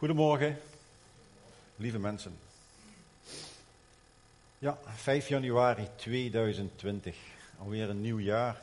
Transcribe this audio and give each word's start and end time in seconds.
Goedemorgen, 0.00 0.58
lieve 1.76 1.98
mensen. 1.98 2.38
Ja, 4.58 4.78
5 4.86 5.28
januari 5.28 5.88
2020, 5.96 7.16
alweer 7.58 7.90
een 7.90 8.00
nieuw 8.00 8.18
jaar. 8.18 8.60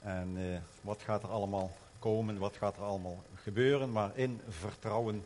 En 0.00 0.34
eh, 0.36 0.58
wat 0.80 1.02
gaat 1.02 1.22
er 1.22 1.28
allemaal 1.28 1.76
komen, 1.98 2.38
wat 2.38 2.56
gaat 2.56 2.76
er 2.76 2.82
allemaal 2.82 3.22
gebeuren, 3.34 3.92
maar 3.92 4.10
in 4.14 4.40
vertrouwen 4.48 5.24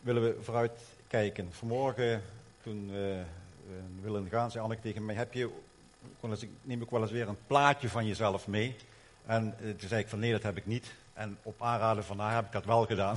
willen 0.00 0.22
we 0.22 0.42
vooruit 0.42 0.80
kijken. 1.06 1.52
Vanmorgen, 1.52 2.22
toen 2.62 2.84
uh, 2.84 2.94
we 3.66 4.00
willen 4.00 4.28
gaan, 4.28 4.50
zei 4.50 4.64
Anneke 4.64 4.82
tegen 4.82 5.04
mij, 5.04 5.14
heb 5.14 5.32
je, 5.32 5.50
neem 6.62 6.82
ik 6.82 6.90
wel 6.90 7.02
eens 7.02 7.10
weer 7.10 7.28
een 7.28 7.46
plaatje 7.46 7.88
van 7.88 8.06
jezelf 8.06 8.46
mee. 8.46 8.76
En 9.26 9.54
uh, 9.60 9.70
toen 9.70 9.88
zei 9.88 10.02
ik 10.02 10.08
van 10.08 10.18
nee, 10.18 10.32
dat 10.32 10.42
heb 10.42 10.56
ik 10.56 10.66
niet. 10.66 10.92
En 11.12 11.38
op 11.42 11.62
aanraden 11.62 12.04
van 12.04 12.18
haar 12.18 12.34
heb 12.34 12.44
ik 12.44 12.52
dat 12.52 12.64
wel 12.64 12.86
gedaan. 12.86 13.16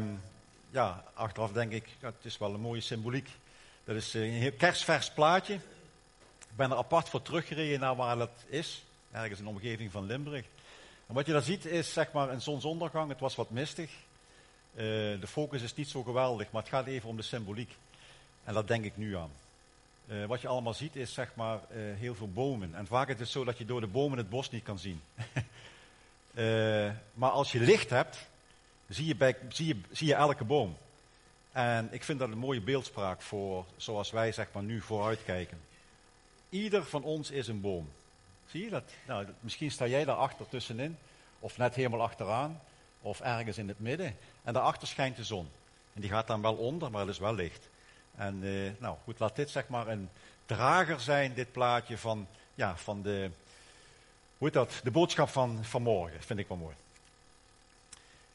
um, 0.00 0.20
ja, 0.70 1.04
achteraf 1.14 1.52
denk 1.52 1.72
ik, 1.72 1.88
het 2.00 2.14
is 2.22 2.38
wel 2.38 2.54
een 2.54 2.60
mooie 2.60 2.80
symboliek. 2.80 3.28
Dat 3.84 3.96
is 3.96 4.14
een 4.14 4.30
heel 4.30 4.52
kerstvers 4.52 5.10
plaatje. 5.10 5.54
Ik 5.54 6.56
ben 6.56 6.70
er 6.70 6.76
apart 6.76 7.08
voor 7.08 7.22
teruggereden 7.22 7.80
naar 7.80 7.96
waar 7.96 8.16
dat 8.16 8.44
is. 8.46 8.84
Ergens 9.10 9.38
in 9.38 9.44
de 9.44 9.50
omgeving 9.50 9.90
van 9.90 10.06
Limburg. 10.06 10.44
En 11.06 11.14
wat 11.14 11.26
je 11.26 11.32
daar 11.32 11.42
ziet 11.42 11.64
is 11.64 11.92
zeg 11.92 12.12
maar 12.12 12.30
een 12.30 12.40
zonsondergang. 12.40 13.08
Het 13.08 13.20
was 13.20 13.34
wat 13.34 13.50
mistig. 13.50 13.90
Uh, 13.90 14.80
de 15.20 15.26
focus 15.26 15.62
is 15.62 15.74
niet 15.74 15.88
zo 15.88 16.02
geweldig, 16.02 16.50
maar 16.50 16.62
het 16.62 16.70
gaat 16.70 16.86
even 16.86 17.08
om 17.08 17.16
de 17.16 17.22
symboliek. 17.22 17.76
En 18.44 18.54
dat 18.54 18.68
denk 18.68 18.84
ik 18.84 18.96
nu 18.96 19.16
aan. 19.16 19.30
Uh, 20.06 20.24
wat 20.24 20.40
je 20.40 20.48
allemaal 20.48 20.74
ziet 20.74 20.96
is 20.96 21.14
zeg 21.14 21.34
maar 21.34 21.60
heel 21.70 22.14
veel 22.14 22.32
bomen. 22.32 22.74
En 22.74 22.86
vaak 22.86 23.08
is 23.08 23.18
het 23.18 23.28
zo 23.28 23.44
dat 23.44 23.58
je 23.58 23.64
door 23.64 23.80
de 23.80 23.86
bomen 23.86 24.18
het 24.18 24.30
bos 24.30 24.50
niet 24.50 24.64
kan 24.64 24.78
zien. 24.78 25.00
Uh, 26.34 26.90
maar 27.14 27.30
als 27.30 27.52
je 27.52 27.60
licht 27.60 27.90
hebt, 27.90 28.28
zie 28.88 29.06
je, 29.06 29.16
bij, 29.16 29.36
zie, 29.48 29.66
je, 29.66 29.80
zie 29.90 30.06
je 30.06 30.14
elke 30.14 30.44
boom. 30.44 30.76
En 31.52 31.88
ik 31.90 32.04
vind 32.04 32.18
dat 32.18 32.30
een 32.30 32.38
mooie 32.38 32.60
beeldspraak 32.60 33.22
voor 33.22 33.64
zoals 33.76 34.10
wij 34.10 34.32
zeg 34.32 34.46
maar 34.52 34.62
nu 34.62 34.80
vooruitkijken. 34.80 35.60
Ieder 36.48 36.84
van 36.84 37.02
ons 37.02 37.30
is 37.30 37.48
een 37.48 37.60
boom. 37.60 37.90
Zie 38.46 38.64
je 38.64 38.70
dat? 38.70 38.92
Nou, 39.06 39.26
misschien 39.40 39.70
sta 39.70 39.86
jij 39.86 40.04
daar 40.04 40.16
achter 40.16 40.48
tussenin, 40.48 40.98
of 41.38 41.58
net 41.58 41.74
helemaal 41.74 42.02
achteraan, 42.02 42.60
of 43.00 43.20
ergens 43.20 43.58
in 43.58 43.68
het 43.68 43.80
midden. 43.80 44.16
En 44.42 44.52
daarachter 44.52 44.88
schijnt 44.88 45.16
de 45.16 45.24
zon. 45.24 45.48
En 45.92 46.00
die 46.00 46.10
gaat 46.10 46.26
dan 46.26 46.42
wel 46.42 46.54
onder, 46.54 46.90
maar 46.90 47.00
het 47.00 47.10
is 47.10 47.18
wel 47.18 47.34
licht. 47.34 47.68
En 48.16 48.42
uh, 48.42 48.70
nou 48.78 48.96
goed, 49.04 49.18
laat 49.18 49.36
dit 49.36 49.50
zeg 49.50 49.68
maar 49.68 49.88
een 49.88 50.08
drager 50.46 51.00
zijn, 51.00 51.34
dit 51.34 51.52
plaatje 51.52 51.98
van, 51.98 52.26
ja, 52.54 52.76
van 52.76 53.02
de, 53.02 53.30
hoe 54.38 54.50
dat? 54.50 54.80
De 54.82 54.90
boodschap 54.90 55.28
van 55.28 55.64
vanmorgen, 55.64 56.22
vind 56.22 56.38
ik 56.38 56.48
wel 56.48 56.56
mooi. 56.56 56.74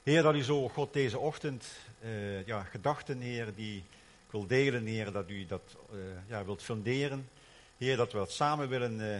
Heer, 0.03 0.21
dat 0.21 0.35
u 0.35 0.43
zo, 0.43 0.69
God, 0.69 0.93
deze 0.93 1.19
ochtend, 1.19 1.65
uh, 2.03 2.45
ja, 2.45 2.63
gedachten, 2.63 3.19
Heer, 3.19 3.55
die 3.55 3.77
ik 3.77 4.31
wil 4.31 4.47
delen, 4.47 4.85
Heer, 4.85 5.11
dat 5.11 5.29
u 5.29 5.45
dat 5.45 5.61
uh, 5.93 5.99
ja, 6.27 6.45
wilt 6.45 6.63
funderen. 6.63 7.29
Heer, 7.77 7.97
dat 7.97 8.11
we 8.11 8.17
dat 8.17 8.31
samen 8.31 8.69
willen 8.69 8.99
uh, 8.99 9.19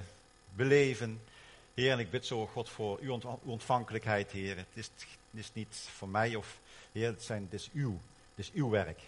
beleven. 0.55 1.21
Heer, 1.73 1.91
en 1.91 1.99
ik 1.99 2.09
bid 2.09 2.25
zo, 2.25 2.45
God, 2.45 2.69
voor 2.69 2.99
uw 3.01 3.19
ontvankelijkheid, 3.43 4.31
Heer. 4.31 4.57
Het 4.57 4.67
is, 4.73 4.89
het 4.95 5.39
is, 5.39 5.49
niet 5.53 5.75
voor 5.97 6.09
mij 6.09 6.35
of, 6.35 6.59
Heer, 6.91 7.07
het, 7.07 7.23
zijn, 7.23 7.43
het 7.43 7.53
is 7.53 7.69
uw, 7.73 7.99
het 8.35 8.45
is 8.45 8.51
uw 8.53 8.69
werk. 8.69 8.99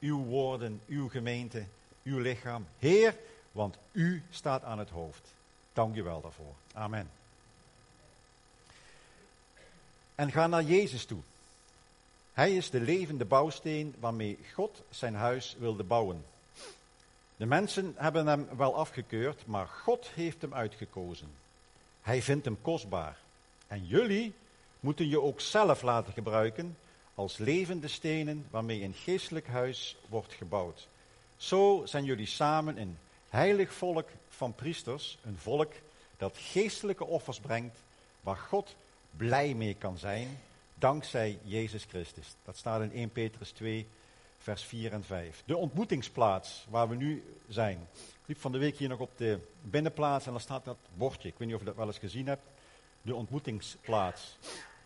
Uw 0.00 0.24
woorden, 0.24 0.80
uw 0.86 1.08
gemeente, 1.08 1.64
uw 2.02 2.18
lichaam. 2.18 2.66
Heer, 2.78 3.16
want 3.52 3.78
u 3.92 4.22
staat 4.30 4.62
aan 4.64 4.78
het 4.78 4.90
hoofd. 4.90 5.32
Dank 5.74 5.96
u 5.96 6.02
wel 6.02 6.20
daarvoor. 6.20 6.54
Amen. 6.72 7.10
En 10.14 10.32
ga 10.32 10.46
naar 10.46 10.62
Jezus 10.62 11.04
toe. 11.04 11.20
Hij 12.32 12.56
is 12.56 12.70
de 12.70 12.80
levende 12.80 13.24
bouwsteen 13.24 13.94
waarmee 13.98 14.38
God 14.52 14.82
zijn 14.90 15.14
huis 15.14 15.56
wilde 15.58 15.82
bouwen. 15.82 16.24
De 17.36 17.46
mensen 17.46 17.94
hebben 17.96 18.26
hem 18.26 18.48
wel 18.56 18.76
afgekeurd, 18.76 19.46
maar 19.46 19.66
God 19.66 20.10
heeft 20.14 20.42
hem 20.42 20.54
uitgekozen. 20.54 21.28
Hij 22.02 22.22
vindt 22.22 22.44
hem 22.44 22.58
kostbaar. 22.62 23.18
En 23.66 23.86
jullie 23.86 24.34
moeten 24.80 25.08
je 25.08 25.20
ook 25.20 25.40
zelf 25.40 25.82
laten 25.82 26.12
gebruiken 26.12 26.76
als 27.14 27.36
levende 27.36 27.88
stenen 27.88 28.46
waarmee 28.50 28.82
een 28.82 28.94
geestelijk 28.94 29.46
huis 29.46 29.96
wordt 30.08 30.32
gebouwd. 30.32 30.88
Zo 31.36 31.82
zijn 31.84 32.04
jullie 32.04 32.26
samen 32.26 32.80
een 32.80 32.98
heilig 33.34 33.72
volk 33.72 34.08
van 34.28 34.54
priesters, 34.54 35.18
een 35.24 35.38
volk 35.38 35.72
dat 36.16 36.36
geestelijke 36.38 37.04
offers 37.04 37.40
brengt 37.40 37.78
waar 38.20 38.36
God 38.36 38.76
blij 39.16 39.54
mee 39.54 39.74
kan 39.74 39.98
zijn, 39.98 40.38
dankzij 40.74 41.38
Jezus 41.42 41.84
Christus. 41.84 42.34
Dat 42.44 42.56
staat 42.56 42.82
in 42.82 42.92
1 42.92 43.10
Petrus 43.10 43.50
2, 43.50 43.86
vers 44.38 44.62
4 44.62 44.92
en 44.92 45.04
5. 45.04 45.42
De 45.44 45.56
ontmoetingsplaats 45.56 46.66
waar 46.68 46.88
we 46.88 46.94
nu 46.94 47.22
zijn. 47.48 47.78
Ik 47.92 48.26
liep 48.26 48.40
van 48.40 48.52
de 48.52 48.58
week 48.58 48.76
hier 48.76 48.88
nog 48.88 49.00
op 49.00 49.10
de 49.16 49.38
binnenplaats 49.60 50.26
en 50.26 50.32
daar 50.32 50.40
staat 50.40 50.64
dat 50.64 50.78
bordje. 50.94 51.28
Ik 51.28 51.34
weet 51.36 51.46
niet 51.46 51.56
of 51.56 51.62
je 51.62 51.68
dat 51.68 51.76
wel 51.76 51.86
eens 51.86 51.98
gezien 51.98 52.26
hebt. 52.26 52.46
De 53.02 53.14
ontmoetingsplaats. 53.14 54.38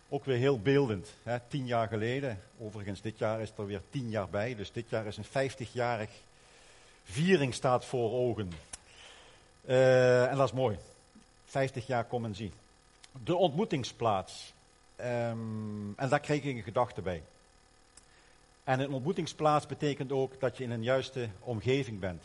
Ook 0.09 0.25
weer 0.25 0.37
heel 0.37 0.61
beeldend. 0.61 1.15
Hè? 1.23 1.41
Tien 1.41 1.67
jaar 1.67 1.89
geleden. 1.89 2.41
Overigens, 2.59 3.01
dit 3.01 3.19
jaar 3.19 3.41
is 3.41 3.53
er 3.57 3.67
weer 3.67 3.83
tien 3.91 4.11
jaar 4.11 4.29
bij. 4.29 4.55
Dus 4.55 4.73
dit 4.73 4.89
jaar 4.89 5.07
is 5.07 5.17
een 5.17 5.51
50-jarig 5.51 6.11
viering 7.11 7.55
staat 7.55 7.85
voor 7.85 8.13
ogen. 8.13 8.53
Uh, 9.65 10.31
en 10.31 10.37
dat 10.37 10.49
is 10.49 10.55
mooi. 10.55 10.79
50 11.45 11.87
jaar 11.87 12.05
kom 12.05 12.25
en 12.25 12.35
zie. 12.35 12.53
De 13.25 13.37
ontmoetingsplaats. 13.37 14.53
Um, 15.01 15.95
en 15.97 16.09
daar 16.09 16.21
kreeg 16.21 16.43
ik 16.43 16.57
een 16.57 16.63
gedachte 16.63 17.01
bij. 17.01 17.23
En 18.65 18.81
een 18.81 18.93
ontmoetingsplaats 18.93 19.67
betekent 19.67 20.13
ook 20.13 20.41
dat 20.41 20.57
je 20.57 20.65
in 20.65 20.71
een 20.71 20.83
juiste 20.83 21.29
omgeving 21.41 22.01
bent. 22.01 22.23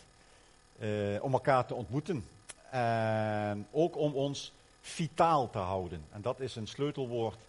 Uh, 0.79 1.23
om 1.23 1.33
elkaar 1.33 1.65
te 1.65 1.73
ontmoeten. 1.73 2.25
En 2.69 3.67
ook 3.71 3.97
om 3.97 4.13
ons 4.13 4.51
vitaal 4.81 5.49
te 5.49 5.57
houden. 5.57 6.05
En 6.11 6.21
dat 6.21 6.39
is 6.39 6.55
een 6.55 6.67
sleutelwoord 6.67 7.39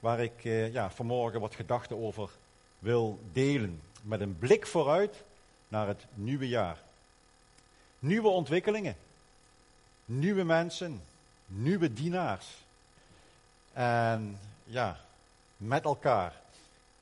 waar 0.00 0.20
ik 0.20 0.44
uh, 0.44 0.72
ja, 0.72 0.90
vanmorgen 0.90 1.40
wat 1.40 1.54
gedachten 1.54 1.96
over 1.96 2.30
wil 2.78 3.18
delen. 3.32 3.80
Met 4.02 4.20
een 4.20 4.38
blik 4.38 4.66
vooruit 4.66 5.24
naar 5.68 5.86
het 5.86 6.04
nieuwe 6.14 6.48
jaar. 6.48 6.82
Nieuwe 7.98 8.28
ontwikkelingen. 8.28 8.96
Nieuwe 10.04 10.44
mensen. 10.44 11.02
Nieuwe 11.46 11.92
dienaars. 11.92 12.46
En 13.72 14.38
ja, 14.64 15.00
met 15.56 15.84
elkaar. 15.84 16.32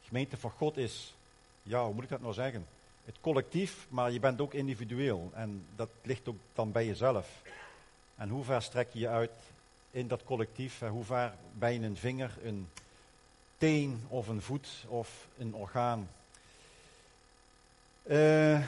Gemeente 0.06 0.36
van 0.36 0.50
God 0.50 0.76
is, 0.76 1.14
ja, 1.62 1.84
hoe 1.84 1.94
moet 1.94 2.04
ik 2.04 2.10
dat 2.10 2.20
nou 2.20 2.34
zeggen? 2.34 2.66
Het 3.04 3.16
collectief, 3.20 3.86
maar 3.88 4.10
je 4.10 4.20
bent 4.20 4.40
ook 4.40 4.54
individueel. 4.54 5.30
En 5.34 5.66
dat 5.76 5.88
ligt 6.02 6.28
ook 6.28 6.38
dan 6.52 6.72
bij 6.72 6.86
jezelf. 6.86 7.42
En 8.16 8.28
hoe 8.28 8.44
ver 8.44 8.62
strek 8.62 8.92
je 8.92 8.98
je 8.98 9.08
uit 9.08 9.32
in 9.90 10.08
dat 10.08 10.24
collectief? 10.24 10.80
Hoe 10.80 11.04
ver 11.04 11.34
ben 11.52 11.72
je 11.72 11.86
een 11.86 11.96
vinger, 11.96 12.38
een 12.42 12.68
teen 13.58 14.04
of 14.08 14.28
een 14.28 14.42
voet 14.42 14.84
of 14.88 15.28
een 15.38 15.54
orgaan? 15.54 16.08
Uh, 18.06 18.60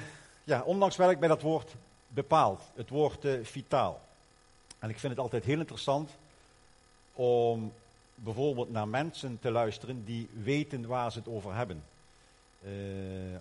ja, 0.44 0.62
ondanks 0.62 0.96
werk 0.96 1.18
bij 1.18 1.28
dat 1.28 1.42
woord 1.42 1.74
bepaald, 2.08 2.62
het 2.74 2.88
woord 2.88 3.24
uh, 3.24 3.44
vitaal. 3.44 4.00
En 4.78 4.88
ik 4.88 4.98
vind 4.98 5.12
het 5.12 5.22
altijd 5.22 5.44
heel 5.44 5.58
interessant 5.58 6.10
om 7.12 7.72
bijvoorbeeld 8.14 8.70
naar 8.70 8.88
mensen 8.88 9.38
te 9.40 9.50
luisteren 9.50 10.04
die 10.04 10.28
weten 10.42 10.86
waar 10.86 11.12
ze 11.12 11.18
het 11.18 11.28
over 11.28 11.54
hebben. 11.54 11.82
Uh, 12.62 12.70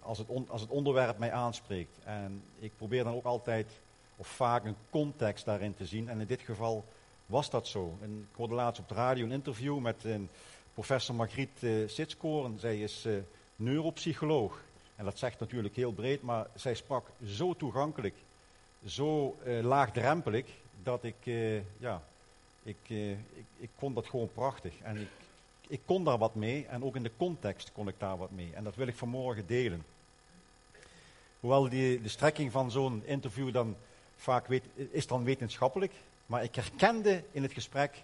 als, 0.01 0.17
het 0.17 0.28
als 0.47 0.61
het 0.61 0.69
onderwerp 0.69 1.17
mij 1.17 1.31
aanspreekt. 1.31 1.97
En 2.03 2.44
ik 2.59 2.72
probeer 2.77 3.03
dan 3.03 3.13
ook 3.13 3.25
altijd, 3.25 3.72
of 4.16 4.27
vaak, 4.27 4.66
een 4.66 4.77
context 4.89 5.45
daarin 5.45 5.75
te 5.75 5.85
zien. 5.85 6.09
En 6.09 6.19
in 6.19 6.27
dit 6.27 6.41
geval 6.41 6.85
was 7.25 7.50
dat 7.50 7.68
zo. 7.68 7.97
En 8.01 8.27
ik 8.31 8.38
hoorde 8.38 8.53
laatst 8.53 8.81
op 8.81 8.88
de 8.88 8.95
radio 8.95 9.25
een 9.25 9.31
interview 9.31 9.80
met 9.80 10.03
een 10.03 10.30
professor 10.74 11.15
Margriet 11.15 11.63
uh. 11.63 11.89
Zij 12.57 12.80
is 12.80 13.07
neuropsycholoog. 13.56 14.64
En 14.95 15.06
dat 15.06 15.18
zegt 15.18 15.39
natuurlijk 15.39 15.75
heel 15.75 15.92
breed, 15.92 16.21
maar 16.21 16.47
zij 16.56 16.75
sprak 16.75 17.07
zo 17.25 17.53
toegankelijk, 17.53 18.15
zo 18.86 19.38
uh, 19.45 19.63
laagdrempelig, 19.63 20.45
dat 20.83 21.03
ik, 21.03 21.15
uh, 21.24 21.59
ja, 21.77 22.03
ik, 22.63 22.77
uh, 22.88 23.12
ik, 23.12 23.45
ik, 23.57 23.69
kon 23.80 23.94
dat 23.94 24.07
gewoon 24.07 24.30
prachtig. 24.33 24.74
En 24.81 24.97
ik, 24.97 25.09
ik 25.68 25.80
kon 25.86 26.03
daar 26.03 26.18
wat 26.18 26.36
mee 26.36 26.65
en 26.65 26.83
ook 26.83 26.95
in 26.95 27.03
de 27.03 27.12
context 27.18 27.71
kon 27.71 27.88
ik 27.88 27.95
daar 27.97 28.18
wat 28.18 28.31
mee. 28.31 28.50
En 28.53 28.63
dat 28.63 28.75
wil 28.75 28.88
ik 28.88 28.95
vanmorgen 28.95 29.47
delen. 29.47 29.86
Hoewel 31.39 31.69
die, 31.69 32.01
de 32.01 32.09
strekking 32.09 32.51
van 32.51 32.71
zo'n 32.71 33.03
interview 33.06 33.53
dan 33.53 33.75
vaak 34.15 34.47
weet, 34.47 34.63
is 34.75 35.07
dan 35.07 35.24
wetenschappelijk, 35.24 35.94
maar 36.25 36.44
ik 36.44 36.56
herkende 36.56 37.24
in 37.31 37.44
het 37.44 37.53
gesprek 37.53 38.03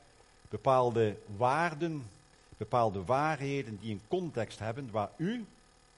bepaalde 0.50 1.16
waarden, 1.38 2.10
bepaalde 2.58 3.04
waarheden 3.04 3.78
die 3.82 3.92
een 3.92 4.02
context 4.08 4.60
hebben 4.60 4.92
waar 4.92 5.10
u 5.18 5.46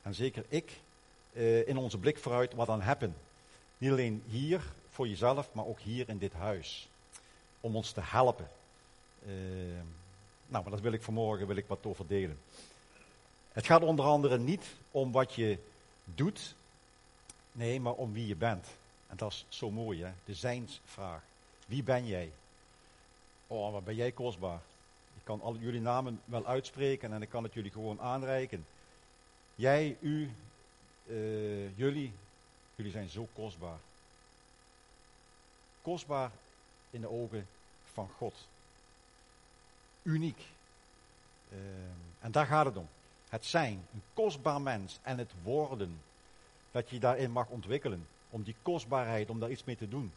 en 0.01 0.13
zeker 0.13 0.45
ik 0.48 0.72
uh, 1.33 1.68
in 1.68 1.77
onze 1.77 1.97
blik 1.97 2.18
vooruit 2.18 2.53
wat 2.53 2.69
aan 2.69 2.81
hebben. 2.81 3.15
Niet 3.77 3.91
alleen 3.91 4.24
hier 4.27 4.62
voor 4.89 5.07
jezelf, 5.07 5.53
maar 5.53 5.65
ook 5.65 5.80
hier 5.80 6.09
in 6.09 6.18
dit 6.18 6.33
huis. 6.33 6.89
Om 7.59 7.75
ons 7.75 7.91
te 7.91 8.01
helpen. 8.03 8.50
Uh, 9.25 9.31
nou, 10.47 10.63
maar 10.63 10.71
dat 10.71 10.81
wil 10.81 10.91
ik 10.91 11.01
vanmorgen 11.01 11.47
wil 11.47 11.56
ik 11.56 11.68
wat 11.68 11.85
over 11.85 12.07
delen. 12.07 12.39
Het 13.51 13.65
gaat 13.65 13.83
onder 13.83 14.06
andere 14.06 14.38
niet 14.38 14.65
om 14.91 15.12
wat 15.12 15.33
je 15.33 15.57
doet, 16.06 16.56
nee, 17.51 17.80
maar 17.80 17.94
om 17.94 18.13
wie 18.13 18.27
je 18.27 18.35
bent. 18.35 18.68
En 19.07 19.18
dat 19.18 19.31
is 19.31 19.45
zo 19.50 19.71
mooi, 19.71 20.03
hè? 20.03 20.12
De 20.25 20.33
zijnsvraag. 20.33 21.21
Wie 21.65 21.83
ben 21.83 22.07
jij? 22.07 22.31
Oh, 23.47 23.71
wat 23.71 23.83
ben 23.83 23.95
jij 23.95 24.12
kostbaar. 24.12 24.59
Ik 25.15 25.24
kan 25.24 25.41
al 25.41 25.56
jullie 25.56 25.81
namen 25.81 26.21
wel 26.25 26.45
uitspreken 26.45 27.13
en 27.13 27.21
ik 27.21 27.30
kan 27.30 27.44
het 27.44 27.53
jullie 27.53 27.71
gewoon 27.71 28.01
aanreiken. 28.01 28.65
Jij, 29.56 29.97
u, 30.00 30.31
uh, 31.06 31.78
jullie, 31.78 32.14
jullie 32.76 32.92
zijn 32.92 33.10
zo 33.10 33.28
kostbaar. 33.34 33.78
Kostbaar 35.82 36.32
in 36.90 37.02
de 37.02 37.10
ogen 37.10 37.48
van 37.94 38.10
God. 38.18 38.34
Uniek. 40.04 40.40
Uh, 41.54 41.60
en 42.20 42.32
daar 42.32 42.46
gaat 42.46 42.66
het 42.66 42.78
om. 42.78 42.88
Het 43.30 43.46
zijn, 43.46 43.86
een 43.94 44.04
kostbaar 44.14 44.62
mens 44.62 45.00
en 45.02 45.18
het 45.18 45.32
worden. 45.44 46.02
Dat 46.72 46.90
je 46.90 47.00
daarin 47.00 47.32
mag 47.32 47.48
ontwikkelen. 47.48 48.08
Om 48.30 48.44
die 48.44 48.56
kostbaarheid, 48.62 49.30
om 49.30 49.40
daar 49.40 49.52
iets 49.52 49.64
mee 49.64 49.78
te 49.78 49.90
doen. 49.90 50.12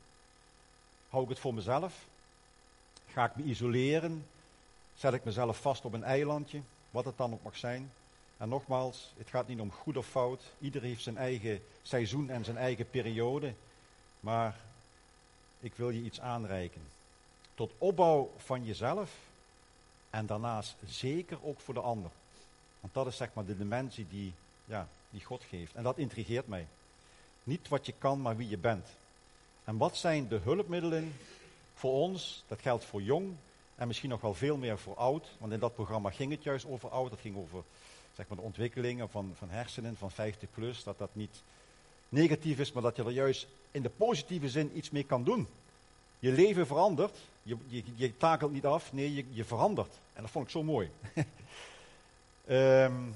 Hou 1.08 1.22
ik 1.22 1.28
het 1.28 1.38
voor 1.38 1.54
mezelf? 1.54 2.04
Ga 3.08 3.24
ik 3.24 3.36
me 3.36 3.42
isoleren? 3.42 4.26
Zet 4.94 5.12
ik 5.12 5.24
mezelf 5.24 5.60
vast 5.60 5.84
op 5.84 5.92
een 5.92 6.04
eilandje? 6.04 6.60
Wat 6.90 7.04
het 7.04 7.16
dan 7.16 7.32
ook 7.32 7.42
mag 7.42 7.56
zijn. 7.56 7.90
En 8.36 8.48
nogmaals, 8.48 9.12
het 9.16 9.28
gaat 9.28 9.48
niet 9.48 9.60
om 9.60 9.72
goed 9.72 9.96
of 9.96 10.06
fout. 10.06 10.42
Ieder 10.58 10.82
heeft 10.82 11.02
zijn 11.02 11.16
eigen 11.16 11.62
seizoen 11.82 12.30
en 12.30 12.44
zijn 12.44 12.56
eigen 12.56 12.90
periode. 12.90 13.54
Maar 14.20 14.56
ik 15.60 15.74
wil 15.74 15.90
je 15.90 16.02
iets 16.02 16.20
aanreiken. 16.20 16.82
Tot 17.54 17.72
opbouw 17.78 18.30
van 18.36 18.64
jezelf 18.64 19.10
en 20.10 20.26
daarnaast 20.26 20.76
zeker 20.86 21.38
ook 21.42 21.60
voor 21.60 21.74
de 21.74 21.80
ander. 21.80 22.10
Want 22.80 22.94
dat 22.94 23.06
is 23.06 23.16
zeg 23.16 23.34
maar 23.34 23.44
de 23.44 23.56
dimensie 23.56 24.06
die, 24.10 24.32
ja, 24.64 24.88
die 25.10 25.24
God 25.24 25.42
geeft. 25.48 25.74
En 25.74 25.82
dat 25.82 25.98
intrigeert 25.98 26.48
mij. 26.48 26.66
Niet 27.42 27.68
wat 27.68 27.86
je 27.86 27.94
kan, 27.98 28.20
maar 28.20 28.36
wie 28.36 28.48
je 28.48 28.58
bent. 28.58 28.86
En 29.64 29.76
wat 29.76 29.96
zijn 29.96 30.28
de 30.28 30.36
hulpmiddelen 30.36 31.14
voor 31.74 31.92
ons? 31.92 32.44
Dat 32.48 32.60
geldt 32.60 32.84
voor 32.84 33.02
jong 33.02 33.34
en 33.74 33.86
misschien 33.86 34.10
nog 34.10 34.20
wel 34.20 34.34
veel 34.34 34.56
meer 34.56 34.78
voor 34.78 34.96
oud. 34.96 35.28
Want 35.38 35.52
in 35.52 35.58
dat 35.58 35.74
programma 35.74 36.10
ging 36.10 36.30
het 36.30 36.42
juist 36.42 36.66
over 36.66 36.88
oud. 36.88 37.10
Dat 37.10 37.20
ging 37.20 37.36
over 37.36 37.62
zeg 38.16 38.28
maar, 38.28 38.36
de 38.36 38.44
ontwikkelingen 38.44 39.10
van, 39.10 39.32
van 39.34 39.50
hersenen 39.50 39.96
van 39.96 40.10
50 40.10 40.48
plus. 40.54 40.84
Dat 40.84 40.98
dat 40.98 41.10
niet 41.12 41.42
negatief 42.08 42.58
is, 42.58 42.72
maar 42.72 42.82
dat 42.82 42.96
je 42.96 43.04
er 43.04 43.10
juist 43.10 43.46
in 43.70 43.82
de 43.82 43.90
positieve 43.90 44.48
zin 44.48 44.76
iets 44.76 44.90
mee 44.90 45.04
kan 45.04 45.24
doen. 45.24 45.48
Je 46.18 46.32
leven 46.32 46.66
verandert. 46.66 47.16
Je, 47.42 47.56
je, 47.66 47.82
je 47.94 48.16
takelt 48.16 48.52
niet 48.52 48.64
af, 48.64 48.92
nee, 48.92 49.14
je, 49.14 49.24
je 49.30 49.44
verandert. 49.44 49.98
En 50.12 50.22
dat 50.22 50.30
vond 50.30 50.44
ik 50.44 50.50
zo 50.50 50.62
mooi. 50.62 50.90
um, 51.14 51.24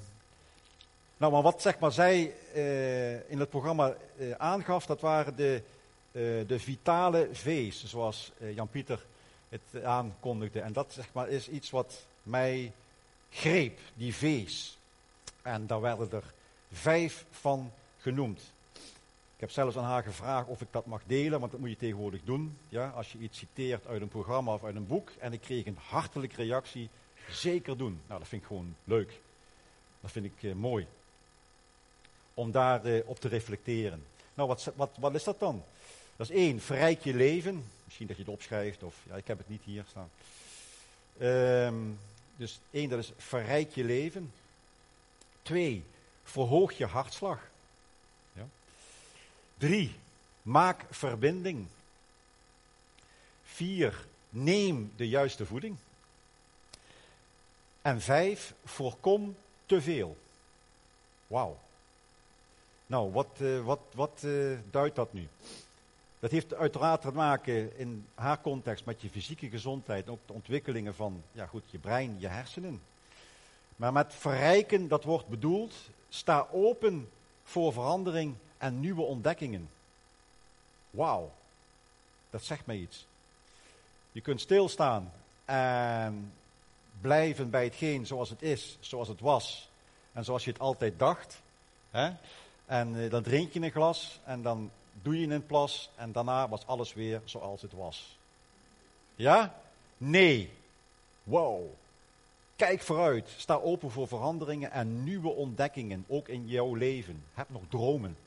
nou, 1.17 1.31
maar 1.31 1.41
wat 1.41 1.61
zeg 1.61 1.79
maar 1.79 1.91
zij 1.91 2.33
uh, 2.55 3.29
in 3.29 3.39
het 3.39 3.49
programma 3.49 3.95
uh, 4.17 4.31
aangaf, 4.31 4.85
dat 4.85 5.01
waren 5.01 5.35
de, 5.35 5.61
uh, 6.11 6.47
de 6.47 6.59
vitale 6.59 7.29
V's, 7.31 7.85
zoals 7.85 8.31
Jan-Pieter 8.55 9.05
het 9.49 9.83
aankondigde. 9.83 10.61
En 10.61 10.73
dat 10.73 10.93
zeg 10.93 11.13
maar 11.13 11.29
is 11.29 11.49
iets 11.49 11.69
wat 11.69 12.05
mij 12.23 12.73
greep, 13.29 13.79
die 13.93 14.15
V's. 14.15 14.79
En 15.41 15.67
daar 15.67 15.81
werden 15.81 16.11
er 16.11 16.33
vijf 16.71 17.25
van 17.31 17.71
genoemd. 17.97 18.51
Ik 19.35 19.47
heb 19.47 19.51
zelfs 19.51 19.77
aan 19.77 19.83
haar 19.83 20.03
gevraagd 20.03 20.47
of 20.47 20.61
ik 20.61 20.67
dat 20.71 20.85
mag 20.85 21.01
delen, 21.05 21.39
want 21.39 21.51
dat 21.51 21.59
moet 21.59 21.69
je 21.69 21.77
tegenwoordig 21.77 22.21
doen. 22.23 22.57
Ja, 22.69 22.89
als 22.89 23.11
je 23.11 23.17
iets 23.17 23.37
citeert 23.37 23.87
uit 23.87 24.01
een 24.01 24.07
programma 24.07 24.53
of 24.53 24.63
uit 24.63 24.75
een 24.75 24.87
boek. 24.87 25.11
En 25.19 25.33
ik 25.33 25.41
kreeg 25.41 25.65
een 25.65 25.77
hartelijke 25.87 26.35
reactie, 26.35 26.89
zeker 27.29 27.77
doen. 27.77 28.01
Nou, 28.07 28.19
dat 28.19 28.27
vind 28.27 28.41
ik 28.41 28.47
gewoon 28.47 28.75
leuk. 28.83 29.19
Dat 30.01 30.11
vind 30.11 30.25
ik 30.25 30.43
uh, 30.43 30.53
mooi. 30.53 30.87
Om 32.33 32.51
daar 32.51 32.85
uh, 32.85 33.01
op 33.05 33.19
te 33.19 33.27
reflecteren. 33.27 34.03
Nou, 34.33 34.47
wat, 34.47 34.71
wat, 34.75 34.89
wat 34.99 35.15
is 35.15 35.23
dat 35.23 35.39
dan? 35.39 35.63
Dat 36.15 36.29
is 36.29 36.35
één, 36.35 36.59
verrijk 36.59 37.03
je 37.03 37.13
leven. 37.13 37.63
Misschien 37.85 38.07
dat 38.07 38.15
je 38.15 38.23
het 38.23 38.31
opschrijft, 38.31 38.83
of 38.83 38.95
ja, 39.09 39.15
ik 39.15 39.27
heb 39.27 39.37
het 39.37 39.49
niet 39.49 39.63
hier 39.63 39.85
staan. 39.89 40.09
Um, 41.21 41.99
dus 42.35 42.59
één, 42.71 42.89
dat 42.89 42.99
is 42.99 43.11
verrijk 43.17 43.71
je 43.71 43.83
leven. 43.83 44.31
Twee, 45.41 45.83
verhoog 46.23 46.71
je 46.77 46.85
hartslag. 46.85 47.49
Ja. 48.33 48.47
Drie, 49.57 49.95
maak 50.41 50.85
verbinding. 50.89 51.67
Vier, 53.43 54.05
neem 54.29 54.93
de 54.95 55.07
juiste 55.07 55.45
voeding. 55.45 55.77
En 57.81 58.01
vijf, 58.01 58.53
voorkom 58.65 59.35
te 59.65 59.81
veel. 59.81 60.17
Wauw. 61.27 61.59
Nou, 62.85 63.11
wat, 63.11 63.37
uh, 63.41 63.63
wat, 63.63 63.79
wat 63.93 64.21
uh, 64.25 64.57
duidt 64.71 64.95
dat 64.95 65.13
nu? 65.13 65.27
Dat 66.19 66.31
heeft 66.31 66.53
uiteraard 66.53 67.01
te 67.01 67.11
maken 67.11 67.77
in 67.77 68.05
haar 68.15 68.41
context 68.41 68.85
met 68.85 69.01
je 69.01 69.09
fysieke 69.09 69.49
gezondheid, 69.49 70.09
ook 70.09 70.19
de 70.25 70.33
ontwikkelingen 70.33 70.95
van 70.95 71.23
ja 71.31 71.45
goed, 71.45 71.63
je 71.69 71.77
brein, 71.77 72.19
je 72.19 72.27
hersenen. 72.27 72.81
Maar 73.81 73.93
met 73.93 74.13
verrijken, 74.13 74.87
dat 74.87 75.03
wordt 75.03 75.27
bedoeld, 75.27 75.73
sta 76.09 76.47
open 76.51 77.09
voor 77.43 77.73
verandering 77.73 78.35
en 78.57 78.79
nieuwe 78.79 79.01
ontdekkingen. 79.01 79.69
Wauw, 80.89 81.31
dat 82.29 82.43
zegt 82.43 82.65
mij 82.65 82.75
iets. 82.75 83.05
Je 84.11 84.21
kunt 84.21 84.41
stilstaan 84.41 85.11
en 85.45 86.33
blijven 87.01 87.49
bij 87.49 87.63
hetgeen 87.63 88.05
zoals 88.05 88.29
het 88.29 88.41
is, 88.41 88.77
zoals 88.79 89.07
het 89.07 89.19
was 89.19 89.69
en 90.11 90.23
zoals 90.23 90.43
je 90.43 90.51
het 90.51 90.59
altijd 90.59 90.99
dacht. 90.99 91.41
Hè? 91.91 92.11
En 92.65 92.93
uh, 92.95 93.09
dan 93.09 93.23
drink 93.23 93.53
je 93.53 93.61
een 93.61 93.71
glas 93.71 94.19
en 94.23 94.41
dan 94.41 94.71
doe 95.01 95.19
je 95.19 95.27
een 95.27 95.45
plas 95.45 95.89
en 95.95 96.11
daarna 96.11 96.49
was 96.49 96.67
alles 96.67 96.93
weer 96.93 97.21
zoals 97.25 97.61
het 97.61 97.73
was. 97.73 98.17
Ja? 99.15 99.55
Nee. 99.97 100.53
Wow. 101.23 101.79
Kijk 102.61 102.81
vooruit. 102.81 103.29
Sta 103.37 103.55
open 103.55 103.91
voor 103.91 104.07
veranderingen 104.07 104.71
en 104.71 105.03
nieuwe 105.03 105.29
ontdekkingen, 105.29 106.05
ook 106.07 106.27
in 106.27 106.47
jouw 106.47 106.75
leven. 106.75 107.23
Heb 107.33 107.49
nog 107.49 107.61
dromen. 107.69 108.17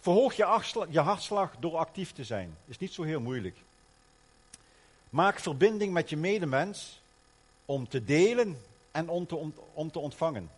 Verhoog 0.00 0.34
je, 0.34 1.00
hartslag 1.00 1.56
door 1.58 1.76
actief 1.76 2.12
te 2.12 2.24
zijn. 2.24 2.56
Is 2.66 2.78
niet 2.78 2.92
zo 2.92 3.02
heel 3.02 3.20
moeilijk. 3.20 3.56
Maak 5.10 5.38
verbinding 5.38 5.92
met 5.92 6.10
je 6.10 6.16
medemens 6.16 7.00
om 7.64 7.88
te 7.88 8.04
delen 8.04 8.60
en 8.90 9.08
om 9.08 9.26
te, 9.26 9.50
om 9.72 9.90
te 9.90 9.98
ontvangen. 9.98 10.50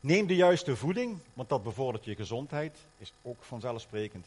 Neem 0.00 0.26
de 0.26 0.36
juiste 0.36 0.76
voeding, 0.76 1.18
want 1.34 1.48
dat 1.48 1.62
bevordert 1.62 2.04
je 2.04 2.14
gezondheid, 2.14 2.78
is 2.98 3.12
ook 3.22 3.42
vanzelfsprekend. 3.42 4.26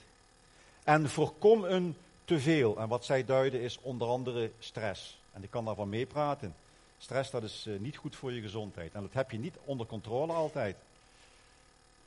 En 0.84 1.10
voorkom 1.10 1.64
een 1.64 1.96
teveel. 2.26 2.78
En 2.78 2.88
wat 2.88 3.06
zij 3.06 3.26
duiden 3.26 3.62
is 3.62 3.80
onder 3.82 4.08
andere 4.08 4.52
stress. 4.60 5.20
En 5.34 5.44
ik 5.44 5.50
kan 5.50 5.66
daarvan 5.66 5.90
meepraten. 5.90 6.56
Stress 6.98 7.32
dat 7.32 7.44
is 7.44 7.66
uh, 7.68 7.80
niet 7.80 7.98
goed 7.98 8.16
voor 8.16 8.32
je 8.32 8.42
gezondheid. 8.42 8.94
En 8.94 9.02
dat 9.02 9.14
heb 9.14 9.32
je 9.32 9.38
niet 9.38 9.56
onder 9.66 9.86
controle 9.86 10.34
altijd. 10.34 10.76